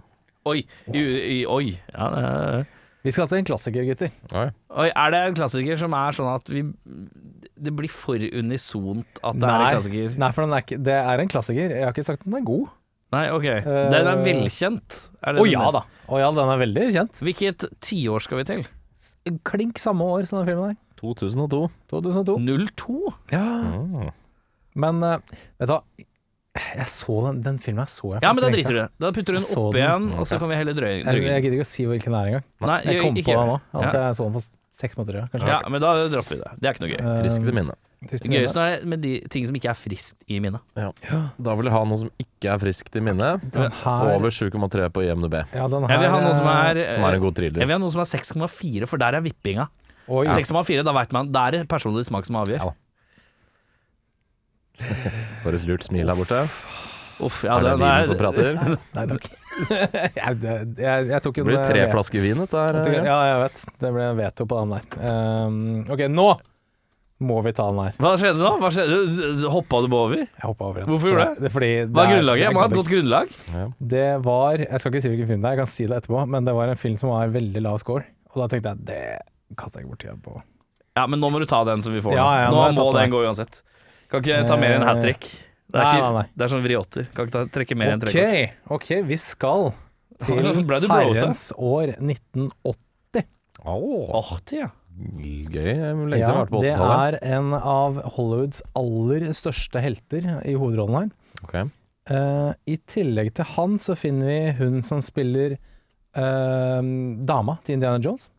[0.48, 0.58] Oi.
[0.92, 1.00] I,
[1.38, 1.64] i, oi.
[1.94, 2.66] Ja, det er-
[3.06, 4.10] Vi skal til en klassiker, gutter.
[4.34, 4.48] Oi.
[4.82, 6.64] Oi, er det en klassiker som er sånn at vi
[7.58, 10.16] Det blir for unisont at det er en klassiker?
[10.18, 11.76] Nei, for den er ikke, det er en klassiker.
[11.76, 12.66] Jeg har ikke sagt at den er god.
[13.14, 13.46] Nei, ok.
[13.94, 14.98] Den er velkjent.
[15.24, 15.86] Å oh, ja da.
[16.08, 17.22] Oh, ja, den er veldig kjent.
[17.24, 18.66] Hvilket tiår skal vi til?
[19.48, 20.80] Klink samme år som den filmen der.
[20.98, 21.62] 2002.
[21.92, 22.36] 2002.
[22.82, 22.98] 02?
[23.32, 23.44] Ja.
[23.78, 24.10] Mm.
[24.78, 25.82] Men eh, vet du hva,
[26.78, 28.88] jeg så den, den filmen jeg så jeg Ja, men da driter du i det.
[29.02, 29.82] Da putter du den opp den.
[29.82, 31.10] igjen, og så kan vi heller drøye den.
[31.14, 32.46] Jeg, jeg gidder ikke å si hvilken det er engang.
[32.68, 34.06] Nei, Jeg kom ikke på det nå, at Ja.
[34.08, 34.48] jeg så den for
[34.78, 35.28] seks måneder siden.
[35.34, 35.48] Kanskje.
[35.52, 36.50] Ja, men da dropper vi det.
[36.60, 37.22] Det er ikke noe gøy.
[37.22, 37.54] Frisk til minne.
[37.72, 37.84] minnet.
[38.08, 38.44] Trist i minnet.
[38.46, 40.62] Gøyest er med de ting som ikke er friskt i minnet.
[40.76, 43.42] Da vil jeg ha noe som ikke er friskt i minnet.
[43.82, 45.34] Her Over 7,3 på IMDb.
[45.54, 47.74] Ja, den Jeg vil ha noe som eh, er, Som er en god Jeg vil
[47.74, 49.66] ha noe som er 6,4, for der er vippinga.
[50.08, 52.62] 6,4, da vet man Det er personlig smak som avgjør.
[52.70, 52.74] Ja.
[55.44, 56.42] For et lurt smil her borte.
[57.18, 58.58] Uff, ja, er det det vinen som prater?
[58.96, 59.24] Nei takk.
[60.20, 62.78] jeg, det- jeg, jeg tok Det blir tre eh, flasker vin, dette her.
[62.78, 63.64] en- Ja, jeg vet.
[63.82, 64.86] Det ble en veto på den der.
[65.02, 65.58] Um,
[65.90, 66.28] ok, nå
[67.26, 67.96] må vi ta den her.
[67.98, 68.52] Hva skjedde da?
[68.62, 69.48] Hva skjedde?
[69.50, 70.20] Hoppa du over?
[70.22, 70.92] Jeg hoppa over den.
[70.92, 71.50] Hvorfor gjorde du det?
[71.56, 72.42] Fordi Hva er grunnlaget?
[72.44, 73.32] Jeg må ha et det- godt grunnlag.
[73.96, 76.22] Det var Jeg skal ikke si hvilken film det er, jeg kan si det etterpå,
[76.30, 78.04] men det var en film som var veldig lav score.
[78.30, 79.02] Og da tenkte jeg det
[79.58, 80.38] kaster jeg ikke bort tida på.
[80.94, 82.14] Ja, men nå må du ta den som vi får.
[82.14, 83.16] Ja, ja, nå nå må den den.
[83.16, 83.62] gå uansett.
[84.08, 85.28] Kan ikke ta mer enn hat trick.
[85.68, 86.24] Det er, ikke, nei, nei.
[86.32, 87.08] det er sånn vriotter.
[87.12, 88.24] Kan ikke ta, trekke mer enn tre.
[88.72, 89.68] ok, vi skal
[90.24, 93.26] til herrens år 1980.
[93.68, 94.70] Åh, Åh, det, ja.
[94.96, 95.72] gøy.
[96.08, 97.18] Lenge siden ja, vært på det 80-tallet.
[97.18, 101.12] er en av Hollywoods aller største helter i hovedrollen her.
[101.44, 101.68] Okay.
[102.08, 105.58] Uh, I tillegg til han så finner vi hun som spiller
[106.16, 106.80] uh,
[107.28, 108.30] dama til Indiana Jones.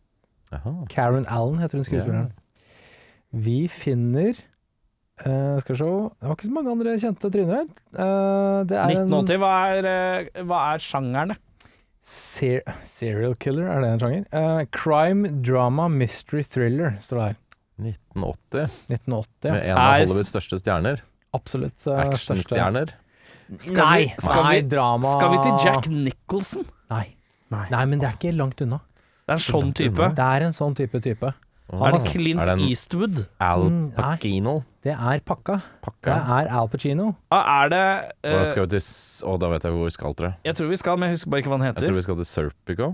[0.50, 0.80] Aha.
[0.90, 2.32] Karen Allen heter hun skuespilleren.
[3.30, 4.34] Vi finner
[5.26, 5.84] eh, Skal vi se
[6.20, 7.68] Det var ikke så mange andre kjente tryner her.
[7.94, 11.36] Uh, det er 1980, hva er, eh, hva er sjangerne?
[12.02, 14.22] ser serial killer, er det en sjanger?
[14.32, 17.36] Uh, crime, drama, mystery, thriller, står det her.
[17.80, 19.52] 1980, 1980.
[19.52, 21.02] med en av Er- Hollywoods største stjerner.
[21.36, 22.34] Absolutt Uh, største.
[22.34, 22.94] Actionstjerner.
[23.58, 26.64] Skal Nei, vi- skal nei, vi- drama Skal vi til Jack Nicholson?
[26.90, 27.14] Nei.
[27.50, 27.66] Nei.
[27.70, 28.80] Nei, men det er ikke langt unna.
[29.26, 30.14] Det er en sånn type.
[30.14, 31.34] Det er en sånn type type.
[31.72, 33.26] Er det Clint Er det en Eastwood?
[33.40, 33.92] Al Mm.
[33.94, 34.64] Pacino?
[34.80, 35.58] Det er pakka.
[35.84, 37.10] Det er Al Pacino.
[37.30, 37.82] Ah, er det
[38.32, 40.36] uh, Og skal vi til s- Å, da vet jeg hvor vi skal, tror jeg.
[40.48, 42.16] Jeg tror vi skal, men jeg husker bare ikke hva den Jeg tror vi skal
[42.22, 42.88] til Serpico.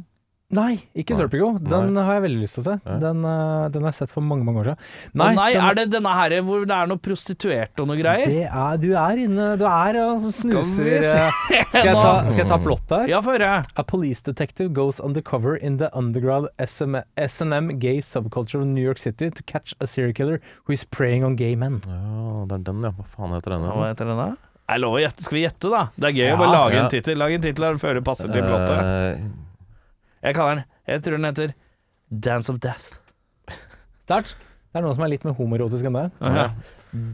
[0.54, 1.18] Nei, ikke Nei.
[1.18, 1.46] Serpico.
[1.58, 2.74] Den har jeg veldig lyst til å se.
[3.02, 4.84] Den, uh, den har jeg sett for mange mange år siden.
[5.18, 8.26] Nei, nei den- er det denne her hvor det er noe prostituert og noe greier?
[8.30, 12.42] det er, Du er inne Du er og snuser se eh, skal, jeg ta, skal
[12.44, 13.08] jeg ta plottet her?
[13.08, 13.64] Ja, få høre.
[13.74, 18.98] A police detective goes undercover in the underground SM, S&M gay subculture of New York
[19.02, 21.80] City to catch a serial killer who is preying on gay men.
[21.90, 22.92] Ja, det er den, ja.
[22.94, 23.66] Hva faen heter den?
[23.66, 24.28] Hva heter den da?
[24.66, 25.22] Jeg lover å gjette.
[25.26, 25.82] Skal vi gjette, da?
[25.94, 26.84] Det er gøy Ja, å bare lage ja.
[26.86, 27.18] en tittel.
[27.18, 28.78] Lag en tittel og føre passer til plottet.
[28.78, 29.26] Eh,
[30.22, 31.54] Jeg kaller den Jeg tror den heter
[32.24, 33.00] Dance of Death.
[34.06, 34.36] Start.
[34.70, 36.06] Det er noe som er litt mer homoerotisk enn det.
[36.22, 36.50] Ja.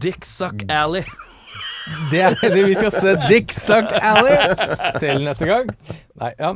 [0.03, 1.01] Dick Suck Alley.
[2.11, 4.53] Det er det vi skal se Dick Suck Alley
[5.01, 5.73] til neste gang.
[6.21, 6.53] Nei, ja.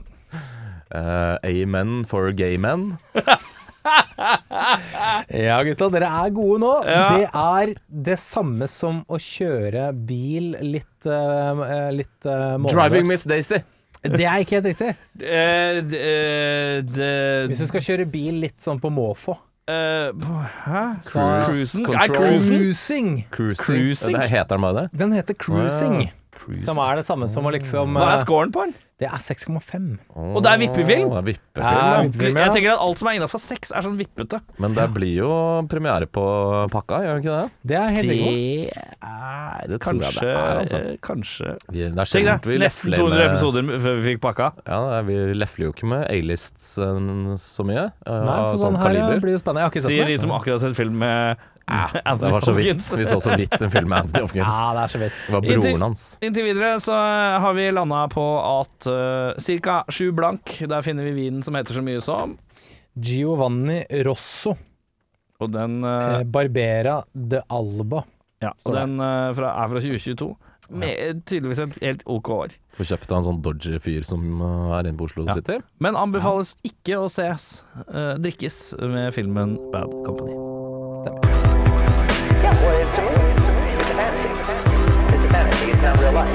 [0.88, 2.94] Uh, Amen for gay men.
[5.32, 6.74] Ja, gutta, dere er gode nå.
[6.88, 7.08] Ja.
[7.16, 7.74] Det er
[8.10, 13.62] det samme som å kjøre bil litt uh, Litt uh, Driving Miss Daisy.
[14.16, 14.90] Det er ikke helt riktig.
[15.20, 19.38] Eh, d- eh, det- Hvis du skal kjøre bil litt sånn på måfå.
[19.68, 20.12] eh,
[20.68, 20.84] Hæ?
[21.04, 21.86] Cruise Cruisen?
[21.86, 22.26] control.
[22.28, 22.48] Cruisen?
[22.48, 23.26] Cruising.
[23.32, 23.76] Cruising.
[23.78, 24.16] Cruising?
[24.22, 24.90] Det heter den bare det?
[24.98, 26.10] Den heter cruising.
[26.64, 28.74] Som er det samme som å liksom Hva er eh, scoren på den?
[28.98, 30.00] Det er 6,5.
[30.18, 31.12] Og det er vippefilm?
[31.12, 32.46] Det er vippefilm, Ja, ja.
[32.48, 34.40] Jeg tenker at alt som er innafor sex, er sånn vippete.
[34.58, 35.28] Men det blir jo
[35.70, 36.24] premiere på
[36.74, 37.52] pakka, gjør det ikke det?
[37.70, 38.34] Det er helt sikkert.
[38.34, 40.80] Det er Det tror jeg kanskje det er, altså.
[41.06, 44.24] Kanskje Vi, det er Tenk sjelden vi nesten lefler 200 med episoder før vi fikk
[44.26, 44.50] pakka.
[44.66, 47.86] Ja, er- vi lefler jo ikke med A-lists eh, så mye.
[47.86, 49.22] eh, Nei, av så sånn sånn her kaliber.
[49.28, 49.62] blir det spennende.
[49.62, 51.38] Jeg har ikke sett Sier de som akkurat har sett film med
[52.22, 52.84] Det var så vidt.
[52.98, 54.48] Vi så så vidt en film med Anthony Hopkins.
[54.56, 55.18] Ja, det er så vidt.
[55.26, 56.04] Det var Inntil- broren hans.
[56.24, 56.96] Inntil videre så
[57.44, 59.82] har vi landa på at uh, ca.
[59.92, 62.38] sju blank, der finner vi vinen som heter så mye som
[62.96, 64.56] Giovanni Rosso.
[65.44, 68.04] Og den, eh, Eh, Barbera de Alba.
[68.42, 70.32] ja, og den uh, fra, er fra 2022.
[70.70, 72.56] Med tydeligvis et helt ok år.
[72.76, 75.36] Får kjøpt av en sånn dodgy fyr som eh, er inne på Oslo Ja.
[75.38, 75.60] City.
[75.80, 77.62] Men anbefales ikke å ses,
[77.94, 80.34] uh, drikkes, med filmen Bad Company.
[81.06, 81.37] Yeah,
[85.88, 86.30] not real life.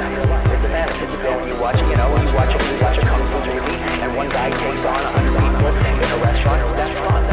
[0.52, 1.04] It's a fantasy.
[1.12, 3.38] You go and you watch, you know, you watch a, you watch a kung fu
[3.38, 6.76] movie, and one guy takes on a hundred people in a restaurant.
[6.76, 7.31] That's fun.